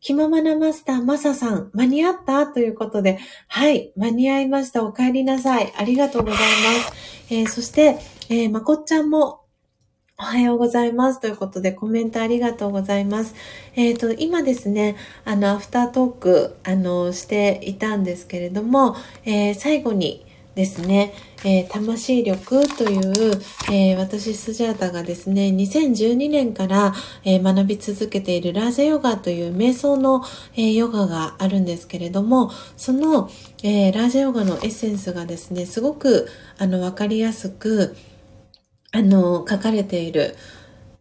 [0.00, 2.46] 気ままなマスター、マサさん、間に合った？
[2.46, 3.18] ということで、
[3.48, 4.84] はい、間に合いました。
[4.84, 5.72] お帰りなさい。
[5.76, 7.34] ありがとうございます。
[7.34, 7.98] えー、そして、
[8.30, 9.40] えー、まこっちゃんも、
[10.20, 11.20] おはようございます。
[11.20, 13.34] ということで、コメントありがとうございます。
[13.74, 20.26] えっ、ー、と、今ですね、あの、アフタートーク、あの、していたんですけれども、え、最後に、
[20.58, 21.14] ですね、
[21.44, 23.40] えー、魂力という、
[23.70, 26.92] えー、私スジャータがですね、2012年から、
[27.24, 30.24] えー、学び続けているラージャヨガという瞑想の、
[30.56, 33.30] えヨガがあるんですけれども、その、
[33.62, 36.28] えラージャヨガのエッセンスがですね、すごく
[36.58, 37.94] あのわかりやすく
[38.90, 40.34] あの書かれている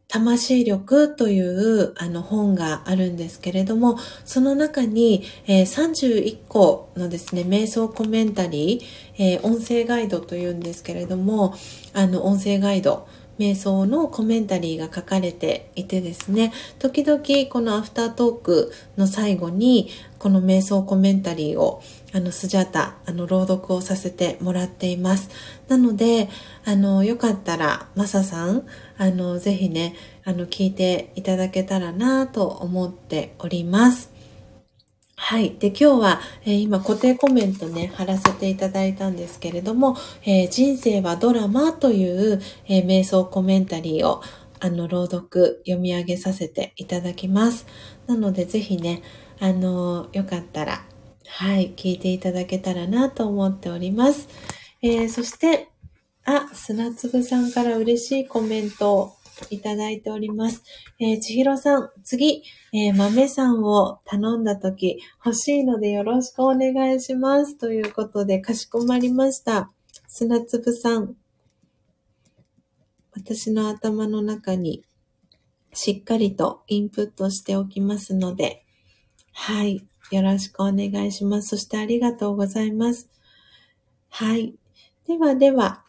[0.10, 11.56] 魂力というあの本があるんですけれども、その中に、えー、31個のですね、瞑想コメンタリー、えー、音声ガイドというんですけれども、
[11.94, 13.08] あの音声ガイド
[13.38, 19.90] 瞑想のコメンタリーが書かれていてですね、時々このアフタートークの最後に、
[20.20, 25.30] この瞑想コメンタリーを、あの、スジャータ、あの、朗読をさせてもらっています。
[25.68, 26.30] なので、
[26.66, 28.66] あの、よかったら、マサさん、
[28.98, 34.12] あの、ぜひね、あの、聞いていただけたらなと思っております。
[35.20, 35.56] はい。
[35.60, 44.22] で、今日は、えー、今固定コメントね、貼らせていただいたんですけれども、えー、人生はドラマという、えー、瞑想コメンタリーを、
[44.60, 47.66] あの、朗読、読み上げさせていただきます。
[48.08, 49.02] なので、ぜひね、
[49.40, 50.86] あの、よかったら、
[51.28, 54.28] はい、聞いていただけたらなと思っております。
[54.82, 55.70] えそして、
[56.30, 59.14] あ、砂粒さんから嬉しいコメントを
[59.50, 60.62] いただいております。
[61.00, 62.44] えー、ちひろさん、次、
[62.74, 67.58] えー、豆さんを頼んだとき欲しいのでよろしくお願いします。
[67.58, 69.72] ということで、かしこまりました。
[70.10, 71.16] 砂粒さん。
[73.14, 74.84] 私の頭の中に
[75.74, 78.66] しっかりとインプットしておきますので、
[79.32, 79.88] はい。
[80.12, 81.48] よろしくお願いします。
[81.50, 83.10] そしてありがとうございます。
[84.10, 84.56] はい。
[85.08, 85.87] ではでは、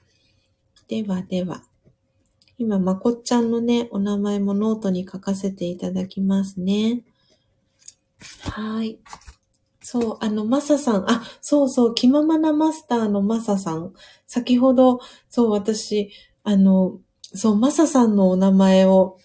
[0.88, 1.62] ではでは、
[2.56, 7.02] 今、まこっちゃんのね、お名前もノートに書かせていただきますね。
[8.40, 8.98] はい。
[9.82, 13.92] そう、あの、マサさん、あ、そうそう、気ままなマスターのマサさん。
[14.26, 16.10] 先ほど、そう、私、
[16.42, 19.18] あの、そう、マサさんのお名前を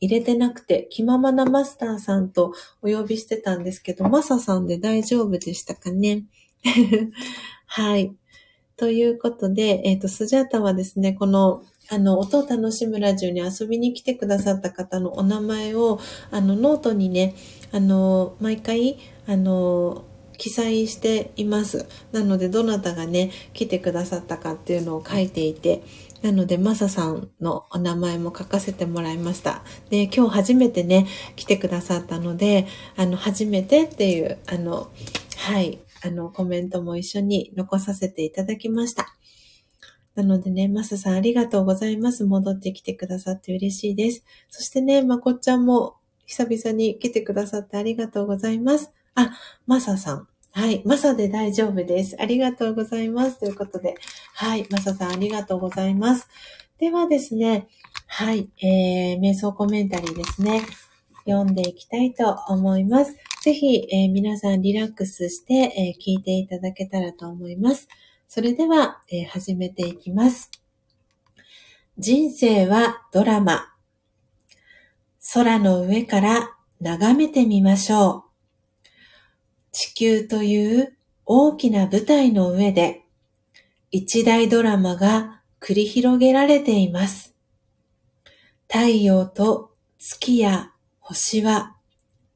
[0.00, 6.24] 入れてなくて、気ままなマスターさんとお呼びしてたんですけど、マサさんで大丈夫でしたかね？
[7.66, 8.14] はい。
[8.76, 17.34] ということで、えっ、ー、と、スジャータはですね、このあの、音を楽しむラジオに遊びに来てくださった方のお名前を、あの、ノートにね、
[17.72, 20.04] あの、毎回、あの、
[20.38, 21.86] 記載しています。
[22.10, 25.82] なので、どなたがね、来てくださったかっていうのを書いていて、
[26.22, 29.62] なので、マサさんのお名前も書かせてもらいました。
[29.90, 31.06] で、今日初めてね、
[31.36, 34.88] 来てくださったので、あの、初めてっていう、あの、
[35.36, 39.06] はい、あの、コメントも一緒に残させていただきました。
[40.14, 42.24] なのでね、マサさんありがとうございます。
[42.24, 44.24] 戻ってきてくださって嬉しいです。
[44.48, 48.92] そしてね、まこっちゃんも久々に来てくださってありがとうございます。
[49.14, 49.32] あ、
[49.66, 50.28] マサさん。
[50.52, 50.82] はい。
[50.84, 52.16] マサで大丈夫です。
[52.20, 53.40] ありがとうございます。
[53.40, 53.96] ということで。
[54.34, 54.66] はい。
[54.70, 56.28] マサさんありがとうございます。
[56.78, 57.66] ではですね。
[58.06, 58.48] はい。
[58.62, 60.62] えー、瞑想コメンタリーですね。
[61.26, 63.16] 読んでいきたいと思います。
[63.42, 67.88] ぜひ、えー、皆さんリラックスして、えー、聞いていただけたらと思います。
[68.28, 70.50] それでは、えー、始めていきます。
[71.98, 73.72] 人生はドラマ。
[75.32, 78.22] 空の上から眺めてみましょう。
[79.72, 83.02] 地球という大きな舞台の上で
[83.90, 87.34] 一大ドラマが繰り広げられています。
[88.68, 90.73] 太陽と月や
[91.06, 91.76] 星は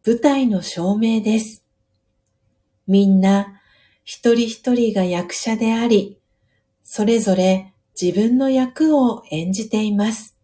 [0.07, 1.65] 舞台の照明です。
[2.86, 3.62] みんな
[4.05, 6.20] 一人一人が役者であり、
[6.85, 10.36] それぞれ自分の役を演じています。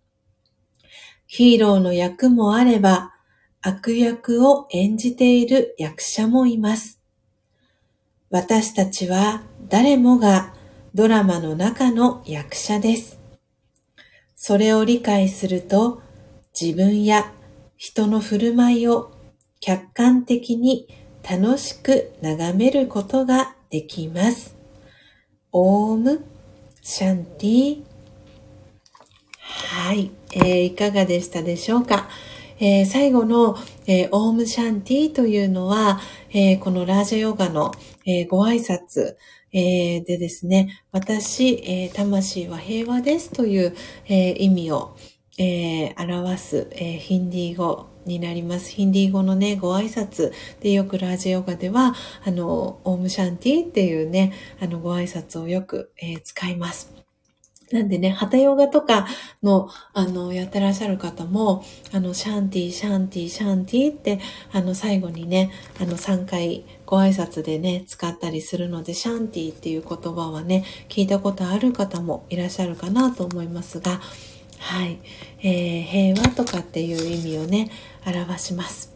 [1.26, 3.12] ヒーローの役もあれば、
[3.60, 7.02] 悪役を演じている役者もいます。
[8.30, 10.54] 私たちは誰もが
[10.94, 13.20] ドラマの中の役者です。
[14.34, 16.00] それを理解すると
[16.58, 17.30] 自分や
[17.84, 19.12] 人の振る舞いを
[19.60, 20.88] 客観的に
[21.22, 24.56] 楽しく眺めることができます。
[25.52, 26.24] オーム、
[26.80, 27.82] シャンティ。
[29.38, 32.08] はい、えー、いかがでしたでしょうか、
[32.58, 37.70] えー、最後の、えー、オームシャンティというのは、えー、このラージャヨガの、
[38.06, 39.16] えー、ご挨拶、
[39.52, 44.93] えー、でですね、私、えー、魂は平和ですという、えー、意味を、
[45.38, 48.70] えー、表す、えー、ヒンディー語になります。
[48.70, 56.94] ヒンディー語のね、ご挨拶でよくラージヨガでは、あの、オームシャンティっていうね、あの、ご挨拶をよく、えー、使います。
[57.72, 59.06] なんでね、ハタヨガとか
[59.42, 64.20] の、あの、やってらっしゃる方も、あの、シャンティ、シャンティ、シャンティって、
[64.52, 74.00] あの、最後にね、あの、3回ご挨拶でね、使ったりするので、シャンティっていう言葉はね、聞いたことある方もいらっしゃるかなと思いますが、
[74.64, 74.98] はい、
[75.42, 77.70] えー、平和とかっていう意味をね、
[78.06, 78.94] 表します。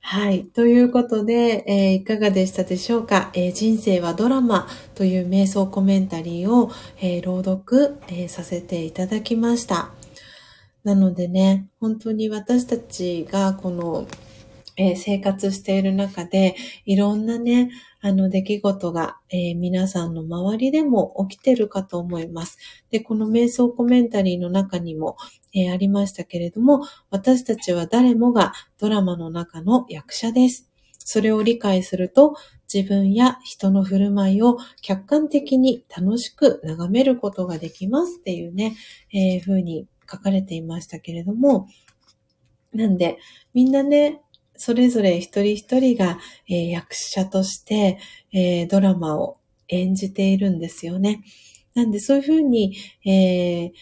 [0.00, 0.46] はい。
[0.46, 9.90] ということで、えー、いかがでしたでしょうか、えー、人生はドラマという瞑想コメンタリーを、えー、朗読、えさせていただきました。
[10.82, 14.08] なのでね、本当に私たちがこの、
[14.80, 22.56] えー、生活している中で、いろんなね、あの出来事が、えー、皆さんの周りでも起きてるかと思います。
[22.90, 25.18] で、この瞑想コメンタリーの中にも、
[25.52, 30.66] えー、ありましたけれども、私たちは誰もがドラマの中の役者です。
[30.98, 32.36] それを理解すると、
[32.72, 38.76] 自分や人の振る舞いを客観的に楽しく眺めることができますっていうね、
[39.12, 41.68] えー、風に書かれていましたけれども、
[42.72, 43.18] なんで、
[43.52, 44.22] みんなね、
[44.62, 47.98] それぞれ一人一人が、えー、役者として、
[48.34, 51.24] えー、ドラマを演じているんですよね。
[51.74, 53.72] なんでそういうふうに、えー、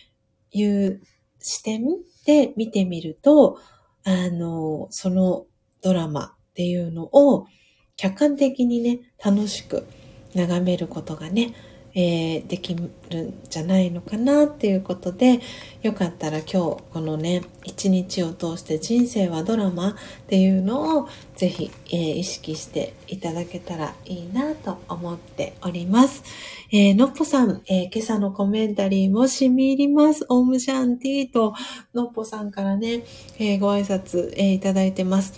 [0.53, 1.03] いう
[1.41, 1.83] 視点
[2.25, 3.59] で見てみると、
[4.05, 5.47] あの、その
[5.83, 7.49] ドラマっていうのを
[7.97, 9.85] 客観的にね、楽しく
[10.37, 11.55] 眺めることがね、
[11.95, 15.41] えー、できるんじゃないのかなっていうことで
[15.83, 16.51] よかったら今日
[16.93, 19.95] このね一日を通して人生はドラマっ
[20.29, 26.23] ていうのをぜひ、えー、意識していただけたらいいなと思っております。
[26.71, 30.27] えー、のっぽさん、えー、今朝のコメンタリーも染み入ります。
[30.29, 31.55] オームシャンティーと
[31.95, 33.05] のっぽさんからね、
[33.39, 35.33] えー、ご挨拶、えー、いただいてます。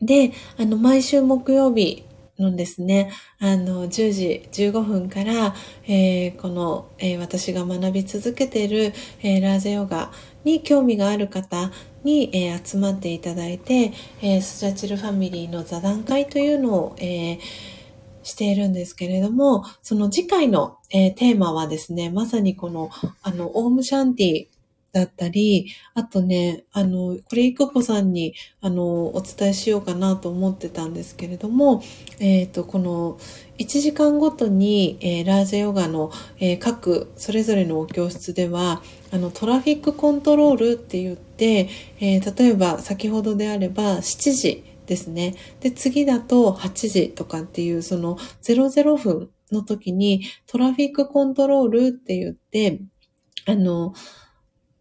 [0.00, 2.04] で、あの、毎週木曜日、
[2.38, 3.10] のですね、
[3.40, 5.54] あの、10時15分から、
[5.86, 8.92] えー、この、えー、私が学び続けている、
[9.22, 10.12] えー、ラージェヨガ
[10.44, 11.70] に興味がある方
[12.04, 13.92] に、え集まっていただいて、
[14.22, 17.38] えスジャチルファミリーの座談会というのを、え
[18.22, 22.90] しているんですけれども、その次回の、えテーマはですね、まさにこの、
[23.22, 24.57] あの、オームシャンティ
[24.98, 31.82] だったり、あとね、あの、これいくぽさんに、あの、お伝えしようかなと思ってたんですけれども、
[32.18, 33.18] えっ、ー、と、この、
[33.58, 41.68] 1時間ごとに、えー、ラージェヨガの、えー、各、それぞれのお教室では、あの、トラフィックコントロールって言って、
[42.00, 45.34] え例えば、先ほどであれば、7時ですね。
[45.60, 52.80] で、次だと8時とかっていう、その、00分の時に、トラフィックコントロールって言って、
[53.46, 53.94] あの、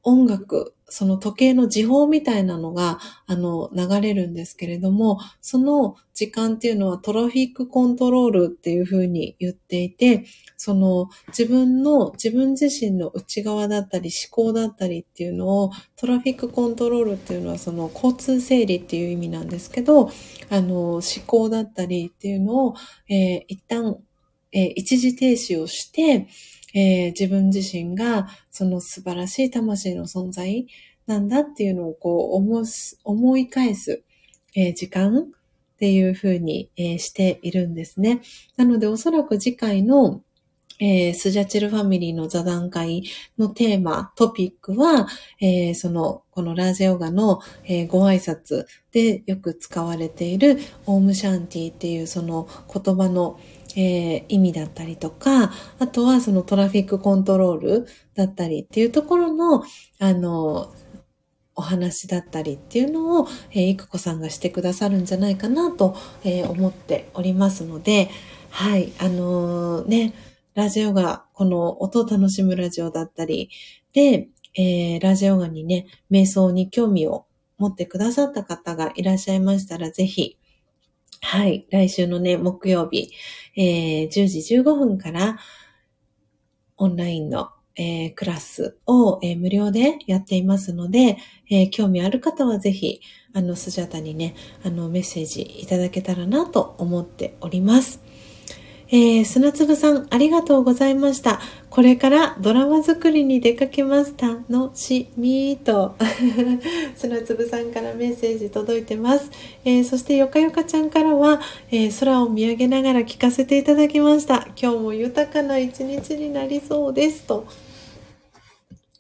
[0.08, 10.24] 音楽、その時計の時報みたいなのが、あの、流れるんですけれども、その時間っていうのはトラフィックコントロールっていうふうに言っていて、
[10.56, 20.10] その自分の、自分自身の内側だったり思考だったりっていうのを、トラフィックコントロールっていうのはその交通整理っていう意味なんですけど、
[20.50, 22.76] あの、思考だったりっていうのを、
[23.10, 23.98] えー、一旦、
[24.54, 26.28] えー、一時停止をして、
[26.78, 30.68] えー、自分自身がその素晴らしい魂の存在
[31.08, 32.64] なんだっていうのをこう思
[33.04, 34.04] 思い返す、
[34.56, 38.22] えー、時間っていうふうに、えー、しているんですね。
[38.58, 40.22] なのでおそらく次回の
[40.80, 43.04] えー、スジャチルファミリーの座談会
[43.40, 45.08] のテーマ、トピックは、
[45.42, 53.40] えー、その、このラージヨガの、えー、ご挨拶でよく使われているオームシャンティっていうその言葉の、
[53.78, 59.64] えー、意味だったりとか、あとはそのトラフィックコントロールだったりっていうところの、
[60.00, 60.74] あの、
[61.56, 68.10] お話だったりっていうのを、えー、いくこさんがしてくださるんじゃないかなと、えー、思っておりますので、
[68.50, 70.14] はい、あのー、ね、
[70.56, 73.52] ラジオが、この音を楽しむラジオだったり、
[73.94, 77.28] で、えー、ラジオガにね、瞑想に興味を
[77.60, 80.38] 持ってくださった方がいらっしゃいましたら、ぜひ、
[81.22, 81.68] はい。
[81.72, 83.12] 来週のね、木曜日、
[83.56, 85.38] えー、10時15分から、
[86.78, 91.18] オンラインの、えー、クラスを、えー、無料でやっていますので、
[91.50, 93.02] えー、興味ある方はぜひ、
[93.34, 98.02] あの、スジャタにね、あの、メッセージいただけたらなと思っております。
[98.90, 101.42] えー、砂粒さん、ありがとうございました。
[101.70, 104.38] これからドラマ作りに出かけました。
[104.50, 105.96] のしみーと、
[106.96, 109.30] 砂粒さんからメッセージ届いてます。
[109.66, 114.48] えー、そしてよかよかちゃんからは、えー、空を見上げながら聞かせていただきました。
[114.60, 117.46] 今日も豊かな一日になりそうですと。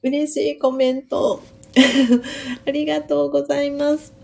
[0.03, 1.41] 嬉しいコメント。
[2.67, 4.17] ありがとうございます。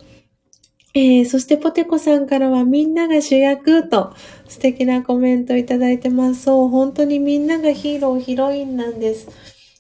[0.96, 4.14] えー、そしてポテコさんからはみんなが主役と
[4.54, 6.44] 素敵なコメントいただいてます。
[6.44, 9.28] そう、本当にみんながヒーロー、ヒロインなんです。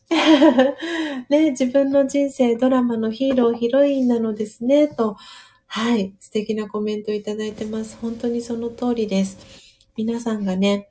[1.29, 5.15] ね、自分の人生、ドラマのヒーロー、ヒロインなのですね、と、
[5.67, 7.97] はい、素敵なコメントいただいてます。
[8.01, 9.37] 本当にその通りです。
[9.95, 10.89] 皆さんがね、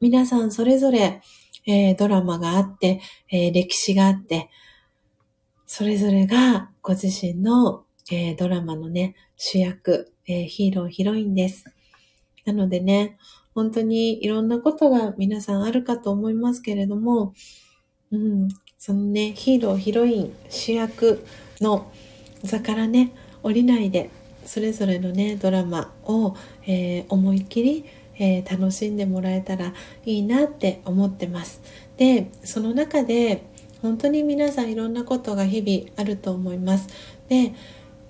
[0.00, 1.22] 皆さんそれぞれ、
[1.66, 4.50] えー、ドラマがあって、えー、歴史があって、
[5.66, 11.64] それぞれがご自身のえー、ドラマのね、主役、え、ヒーロー、ヒロインです。
[12.52, 13.18] なのでね、
[13.54, 17.34] 本当にいろんなことが皆さんあるかと思いますけれども、
[18.12, 18.48] うん、
[18.78, 21.24] そのね、ヒーロー、ヒロイン、主役
[21.60, 21.90] の
[22.42, 23.12] 座からね、
[23.42, 24.10] 降りないで、
[24.44, 26.34] それぞれのねドラマを、
[26.66, 27.84] えー、思いっきり、
[28.18, 29.72] えー、楽しんでもらえたら
[30.04, 31.62] いいなって思ってます。
[31.96, 33.44] でその中で
[33.82, 36.88] 本当に皆さんいろんなことが日々あると思います。
[37.28, 37.54] で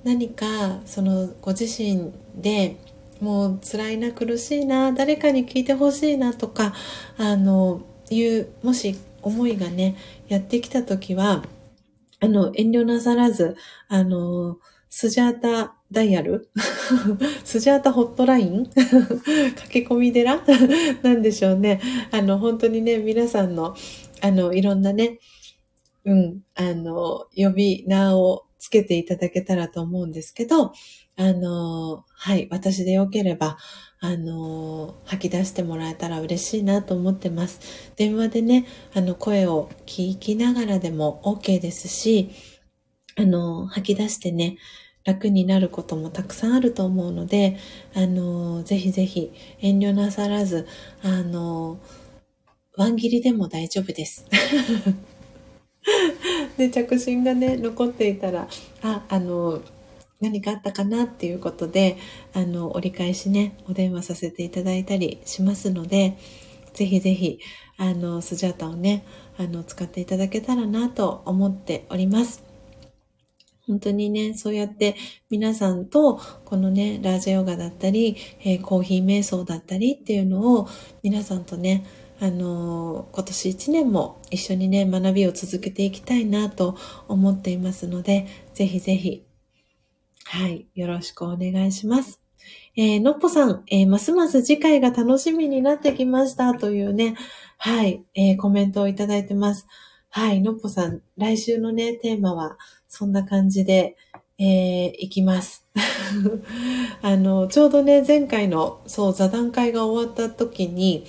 [0.03, 2.77] 何かそのご自身で
[3.21, 6.75] もう辛いな苦しいな誰かに聞いてほしいなとか
[7.19, 9.97] あのいうもし思いがね
[10.29, 11.45] やってきた時は
[12.21, 13.57] あの遠慮なさらず
[13.89, 14.59] あの
[14.89, 16.51] スジャータダイヤル
[17.45, 18.67] スジャータホットライン
[19.57, 20.43] 駆け込み寺
[21.03, 21.81] なんでしょうね。
[22.11, 23.75] あの、本当にね、皆さんの、
[24.21, 25.19] あの、いろんなね、
[26.05, 30.73] うん、あの、呼び名をつけていただけたらと思うんですけど、
[31.21, 33.59] あの、はい、私でよければ、
[34.01, 37.93] あの、吐き出してもらえたら嬉しいなと思ってます。
[37.97, 42.31] 電話でね、あの、声を聞きながらでも OK ですし、
[43.19, 44.57] あの、吐き出してね、
[45.05, 47.59] 楽になることもたくさんあると思うので、
[47.95, 50.67] あの、ぜひぜひ遠慮なさらず、
[51.03, 51.79] あの、
[52.79, 54.25] ワン切りでも大丈夫です。
[56.57, 58.49] で着信がね残っていたら
[58.83, 59.61] ああの
[60.21, 61.97] 何かあったかなっていうことで
[62.35, 66.19] あの折り返しねお電話させていただいたりしますので
[66.75, 67.41] ぜひぜひ
[67.79, 69.05] あのスジャータをね
[69.39, 72.45] あの使っていただけたらなと思っております。
[73.67, 74.97] 本当にね、そうやって
[75.29, 80.69] 皆さんとこのね、ラージヨガだったり、えー、コーヒー瞑想だったりっていうのを
[81.05, 81.87] 皆さんとね、
[82.21, 86.77] あの今年1年も一緒にね学びを続けていきたいなと
[87.09, 89.25] 思っていますのでぜひぜひ
[90.33, 92.21] はいよろしくお願いします。
[92.77, 97.17] えー、のっぽさん、えー、ますます次回が楽しみになってきましたというね、
[97.59, 99.67] はい、えー、コメントをいただいてます。
[100.09, 103.97] はい、のっぽさん、来週のね、テーマはそんな感じで、
[104.39, 105.67] えー、いきます。
[107.03, 111.07] あの、ちょうどね、前回の、そう、座談会が終わった時に、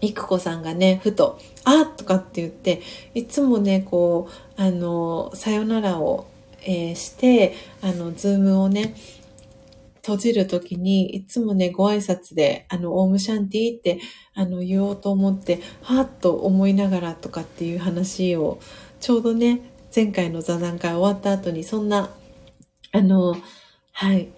[0.00, 2.80] いくこさんがね、ふと、あとかって言って、
[3.12, 6.28] いつもね、こう、あの、さよならを、
[6.66, 8.94] えー、して、あの、ズームをね、
[10.02, 14.00] 閉じるときに、いつもね、ご挨拶で、あの、オームシャンティーって、
[14.34, 18.58] あの、言おうと思って、はーっと思いながらとかっていう話を、
[19.00, 19.62] ちょうどね、
[19.94, 22.10] 前回の座談会終わった後に、そんな、
[22.92, 23.36] あの、
[23.92, 24.28] はい、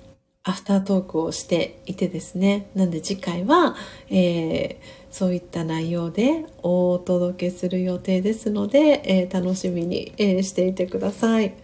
[0.45, 2.71] アフタートークをしていてですね。
[2.75, 3.75] なんで次回は、
[4.11, 11.55] えーそういった内容でお届けする予定ですので、えー、楽しみに、えー、していてください。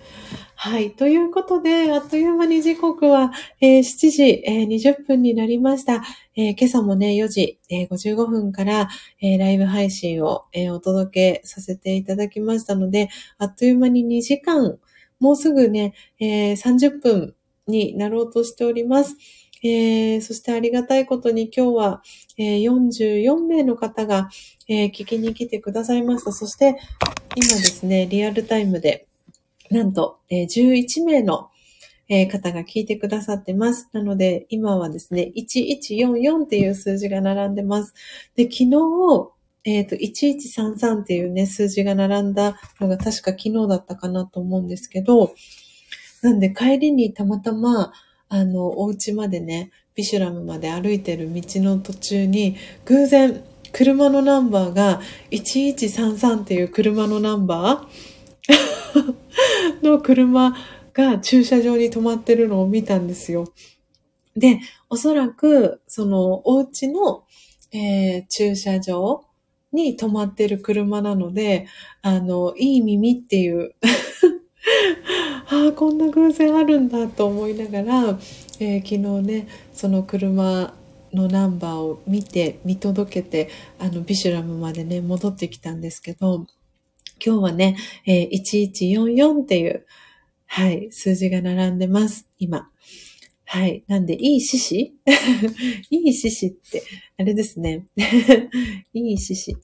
[0.57, 0.93] はい。
[0.93, 6.03] ということで、あっという間に時刻は、えー、7時、え20分になりました。
[6.37, 8.89] え今朝もね、4時、え55分から、
[9.21, 13.09] えライブ配信を、えお届けさせていただきましたので、
[13.39, 14.79] あっという間に2時間、
[15.21, 17.35] もうすぐね、え30分
[17.67, 19.17] になろうとしております。
[19.63, 22.03] えー、そしてありがたいことに今日は、
[22.37, 24.29] えー、44名の方が、
[24.69, 26.33] えー、聞きに来てくださいました。
[26.33, 26.77] そして
[27.35, 29.07] 今ですね、リアルタイムで、
[29.75, 31.51] なんと、えー、11名の、
[32.09, 33.89] え、方が聞いてくださってます。
[33.93, 37.93] なので、今はですね、1144っていう数字が並んでます。
[38.37, 39.33] で、昨日、
[39.65, 45.35] えっ、ー、と、1133っていうね、数字が並んだのが確か昨日だったかなと思うんですけど、
[46.23, 47.93] なんで帰りにたまたま、
[48.29, 55.01] あの、お家までね、ビシュラムまで歩いてる道の途中に、偶然、車のナンバーが
[55.33, 58.14] 1133っていう車のナンバー
[59.83, 60.55] の車
[60.93, 63.53] が駐車場に止まってるのを見たんですよ。
[64.37, 67.25] で、おそらく、その、お家の、
[67.73, 69.25] えー、駐車場
[69.73, 71.67] に止まってる車なので、
[72.03, 73.75] あの、いい耳っていう
[75.51, 78.19] ああ、こんな偶然あるんだと思いながら、
[78.61, 80.75] えー、昨日ね、その車
[81.13, 86.47] のナンバーを見て、見届けて、あの、ビシュラムまでね、戻ってきたんですけど、
[87.25, 87.77] 今日はね、
[88.07, 89.87] えー、1144っていう、
[90.47, 92.71] はい、数字が並んでます、今。
[93.47, 93.85] はい。
[93.87, 94.95] なんで、いい獅子？
[95.91, 96.83] いい獅子って、
[97.19, 97.87] あれですね。
[98.93, 99.57] いい獅子。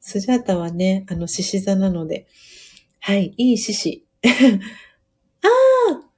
[0.00, 2.26] スジャータはね、あの、獅子座なので、
[3.00, 4.06] はい、いい獅子。
[4.24, 4.30] あ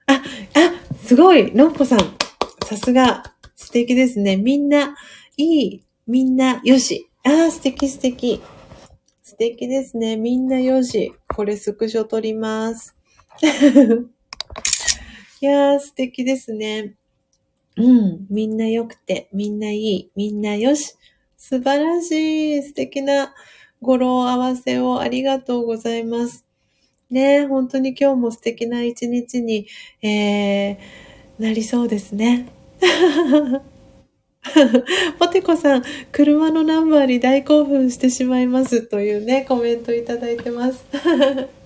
[0.07, 0.23] ああ、
[0.55, 1.99] あ、すごいのっぽさん。
[2.65, 3.35] さすが。
[3.57, 4.37] 素敵ですね。
[4.37, 4.97] みんな、
[5.37, 5.83] いい。
[6.07, 7.09] みんな、よし。
[7.25, 8.41] ああ、素敵素敵。
[9.41, 10.19] 素敵ですね。
[10.19, 11.15] みんなよし。
[11.35, 12.95] これスクショ撮ります。
[15.41, 16.93] いやー、素敵ですね。
[17.75, 18.27] うん。
[18.29, 20.95] みんな良くて、みんないい、みんなよし。
[21.39, 22.63] 素晴らしい。
[22.63, 23.35] 素敵な
[23.81, 26.45] 語呂合わせをありがとうございます。
[27.09, 29.67] ね、本当に今日も素敵な一日に、
[30.03, 30.77] えー、
[31.39, 32.47] なりそうですね。
[35.19, 40.85] ポテコさん、車のナンバーに大興奮してしまいますというね、コメントいただいてます。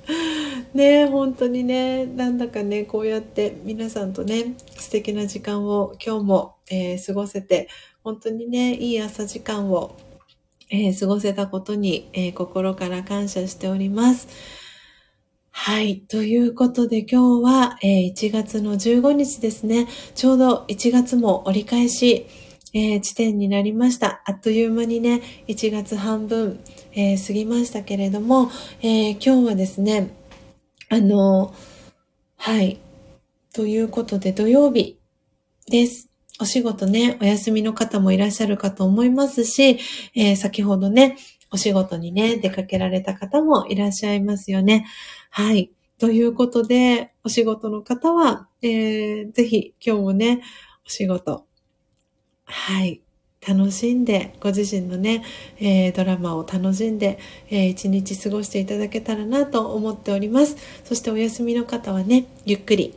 [0.75, 7.69] ね本当にね、なんだかね、こうやって皆さんとね、素敵な時間を今日も、えー、過ごせて、
[8.03, 9.95] 本当にね、いい朝時間を、
[10.69, 14.27] えー、過ごせたことに、えー、心から感謝しております。
[15.53, 16.01] はい。
[16.01, 19.87] ということで今日は、え1月の15日ですね。
[20.17, 22.27] ちょうど1月も折り返し、
[22.75, 24.23] えー、地点になりました。
[24.27, 26.61] あっという間にね、1月半分、
[26.93, 28.51] えー、過ぎましたけれども、
[28.83, 30.11] えー、今日はですね、
[30.91, 31.55] あの、
[32.37, 32.79] はい。
[33.55, 34.99] ということで土曜日
[35.69, 36.11] です。
[36.41, 39.79] お仕事ね、お休みの方もいらっしゃるかと思いますし、
[40.17, 41.17] えー、先ほどね、
[41.53, 44.85] お仕事にね、出かけられた方もいらっしゃいますよね。
[45.31, 45.71] はい。
[45.99, 50.43] ということで、お仕事の方は、えー、ぜひ今日もね、
[50.85, 51.47] お仕事、
[52.45, 53.01] はい。
[53.47, 55.23] 楽しんで、ご自身のね、
[55.61, 57.19] えー、ドラマを楽しんで、
[57.51, 60.57] えー、一日過ごしていただけたらなと思っております。
[60.85, 62.95] そしてお休みの方はね、ゆっくり、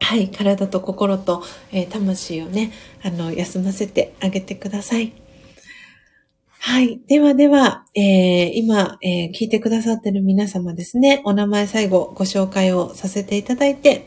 [0.00, 2.72] はい、体と心と、えー、魂をね、
[3.02, 5.12] あの、休ませてあげてください。
[6.60, 7.00] はい。
[7.08, 14.06] ではでは、えー、今、えー、聞いてくださってる皆様ですね、お名前最後ご紹介をさせていただいて、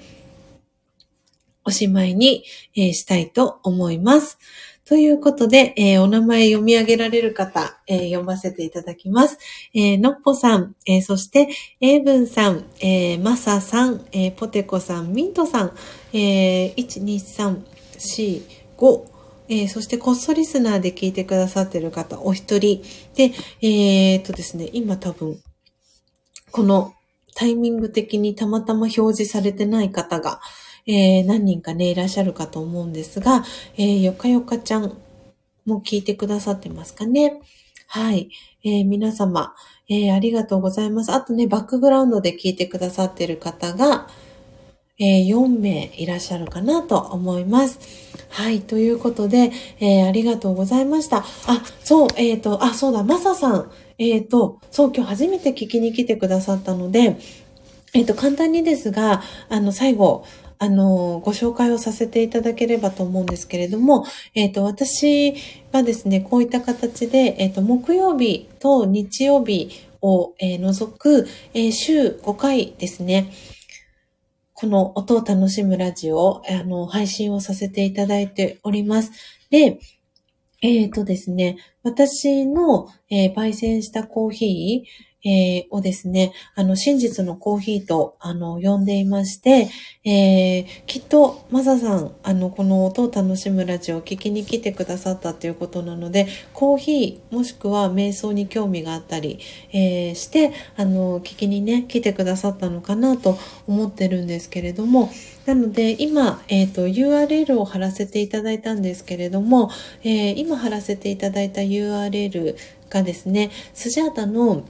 [1.67, 2.45] おしまいに、
[2.77, 4.39] えー、したいと思います。
[4.85, 9.37] ということで、えー、お名前読み上げられる方、えー、読ませていただきます。
[9.73, 11.49] えー、のっぽさん、えそして、
[11.81, 15.73] えいぶんさん、えまささん、えポテコさん、ミントさん、
[16.13, 17.61] え1、2、3、
[17.97, 18.41] 4、
[18.77, 19.05] 5、
[19.49, 22.81] えそしてこっそリスナーで聞いてくださっている方、お一人。
[23.15, 25.37] で、えっとですね、今多分、
[26.51, 26.93] この
[27.35, 30.39] タイミング的にたまたま表示されてない方が、
[30.87, 33.43] えー、何人かね、いらっしゃるかと思うんですが、
[33.77, 34.97] えー、よかよかちゃん
[35.65, 37.41] も聞いてくださってますかね。
[37.87, 38.29] はい。
[38.63, 39.53] えー、皆様、
[39.89, 41.11] えー、ありがとうございます。
[41.11, 44.07] あとね、バックグラウンドで聞いてくださってる方が、
[44.99, 47.79] えー、4名いらっしゃるかなと思います。
[48.29, 48.61] はい。
[48.61, 51.17] ということで、えー、ありがとうございました。
[51.17, 51.23] あ、
[51.83, 53.71] そう、えっ、ー、と、あ、そうだ、まささん。
[53.99, 57.17] えっ、と、そう、今日初めて聞きに来てくださったので、
[57.93, 60.25] えっ、と、簡単にですが、あの、最後、
[60.59, 65.35] あの、ご紹介をさせていただければと思うんですけれども、えっ、ー、と、私
[65.71, 69.69] はですね、こういった形で、えっ、ー、と、木曜日と日曜日
[70.01, 73.31] を、えー、除く、え週5回ですね、
[74.53, 79.11] この音を楽しむラジオ、あの、配信をさせていただいております。
[79.51, 79.79] で、
[80.63, 89.69] えっ、とですね、私の、え焙煎したコーヒー、えー、をですね、あの、真実のコーヒーと、あの、呼んでいまして、
[90.05, 99.39] えー、きっと、マサさん、あの、この音を楽しむラジオを聞きに来てくださったということなので、コーヒー、もしくは瞑想に興味があったり、
[99.73, 105.11] えー、して、あの、聞きにね、来てくださったのかなと思ってるんですけれども、
[105.45, 109.71] なので、今、えっ、ー、と、URL を貼らせていただいたんですけれども、
[110.03, 112.55] え、今貼らせていただいた URL
[112.89, 114.63] がですね、スジャータの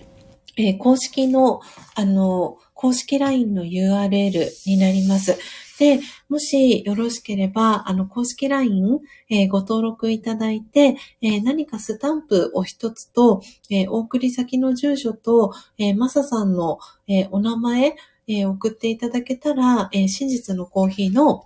[0.57, 1.61] えー、公式の、
[1.95, 5.37] あの、公式 LINE の URL になります。
[5.79, 17.95] で、もしよろしければ、あの、公式 LINE、えー、ご登録いただいて、えー、何かスタンプを一つと、えー、お送り先の住所と、えマサさんの、えお名前、
[18.27, 21.45] え送っていただけたら、え真実のコーヒーの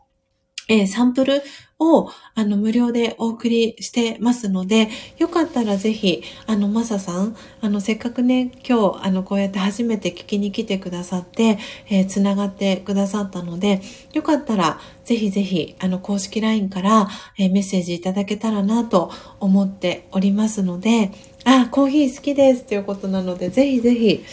[0.67, 1.41] えー、サンプル
[1.81, 11.57] を、あの、無料でお送りしてますので、よかったらぜひ、あの、マサさん、あの、せっかくね、今日、あの、こうやって初めて聞きに来てくださって、
[11.89, 13.81] えー、つながってくださったので、
[14.13, 17.09] よかったら、ぜひぜひ、あの、公式 LINE から、
[17.39, 21.11] えー、メッセージいただけたらなと思っておりますので、
[21.45, 24.23] あ、コーヒー好きですということなので、ぜひぜひ、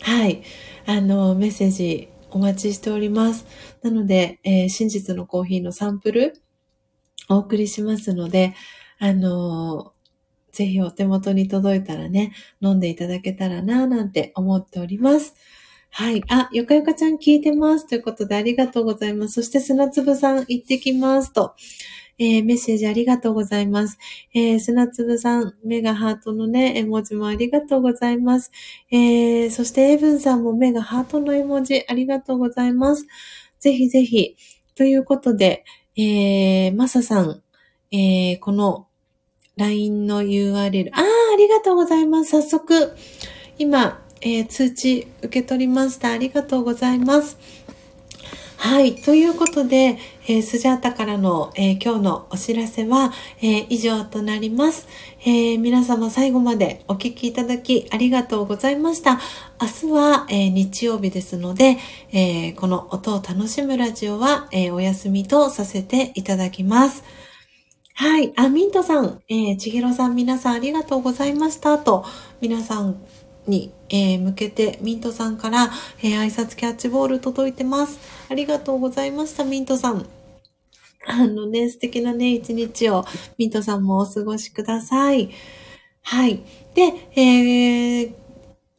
[0.00, 0.42] はい、
[0.86, 3.46] あの、メッセージお待ちしております。
[3.82, 6.40] なので、えー、真実のコーヒーのサンプル
[7.28, 8.54] お送りしますので、
[8.98, 15.34] あのー、ぜひお手元に届いたらね、飲んでいただけたらなぁなんて思っております。
[15.90, 16.22] はい。
[16.28, 17.86] あ、よかよかちゃん聞いてます。
[17.86, 19.34] ということでありがとうございます。
[19.34, 21.54] そして砂粒さん行ってきますと。
[22.18, 23.98] えー、メッセージありがとうございます。
[24.34, 28.50] えー、砂粒さん、目がハートのね、絵文字もありがとうございます。
[28.90, 33.06] えー、そしてエブンさんも目がハートの絵文字ありがとうございます。
[33.60, 34.36] ぜひぜひ。
[34.74, 35.64] ということで、
[35.96, 37.42] えー、マサさん、
[37.90, 38.88] えー、この
[39.56, 41.02] LINE の URL、ああ、
[41.32, 42.30] ありがとうございます。
[42.30, 42.94] 早速、
[43.58, 46.10] 今、えー、通知受け取りました。
[46.10, 47.38] ありがとうございます。
[48.58, 48.96] はい。
[48.96, 54.88] ということで、えー、スジャータからの、えー、今日のお知らせは、えー、以上となります、
[55.28, 59.18] え皆様最後までお聞きいただきありがとうございました。
[59.60, 61.78] 明日は、え日曜日ですので、
[62.12, 67.02] えこの音を楽しむラジオは、えお休みとさせていただきます。
[67.94, 68.32] はい。
[68.36, 72.04] あ、ミントさん、え、ちひろさん皆さんありがとうございましたと、
[72.40, 72.96] 皆さん
[73.48, 75.72] に、え、向けてミントさんから、
[76.04, 77.98] え、挨拶キャッチボール届いてます。
[78.28, 80.06] ありがとうございました、ミントさん。
[81.06, 83.04] あのね、素敵なね、一日を
[83.38, 85.30] ミントさんもお過ごしください。
[86.02, 86.42] はい。
[86.74, 86.82] で、
[87.14, 88.12] えー、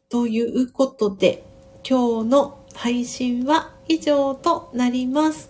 [0.10, 1.44] ということで、
[1.88, 5.50] 今日の配信は以上となります。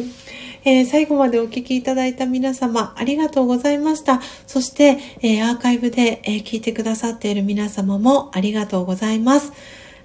[0.64, 4.20] えー、最後までお聞きいただいた皆様、ありがとうございました。
[4.46, 9.52] そして、えー、アーカイブで、えー、聞いてくださっている皆様もありがとうございます。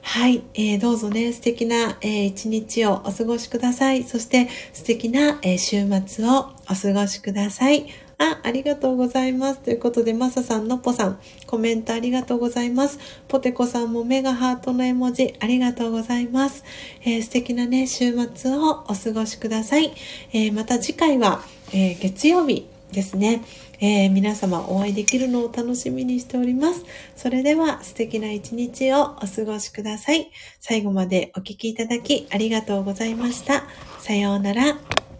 [0.01, 4.03] はい、えー、どうぞね、素敵な、えー、一日をお過ごしください。
[4.03, 7.87] そして素敵な、えー、週末をお過ごしください。
[8.17, 9.59] あ、ありがとうございます。
[9.59, 12.99] ということで、まささん、のっぽさん、コメントありがとうございます。
[13.27, 16.63] ポテコさんもメガハートの絵文字、ありがとうございます。
[17.03, 19.91] えー、素敵なね、週末をお過ごしください。
[20.33, 21.41] えー、また次回は、
[21.73, 23.41] えー、月曜日ですね。
[23.81, 26.85] えー、皆様お会いできるのを楽しみにしております。
[27.15, 30.31] それでは素敵な一日をお過ごしください。
[30.59, 33.63] 最後までお聴きいただきありがとうございました。
[33.99, 35.10] さようなら。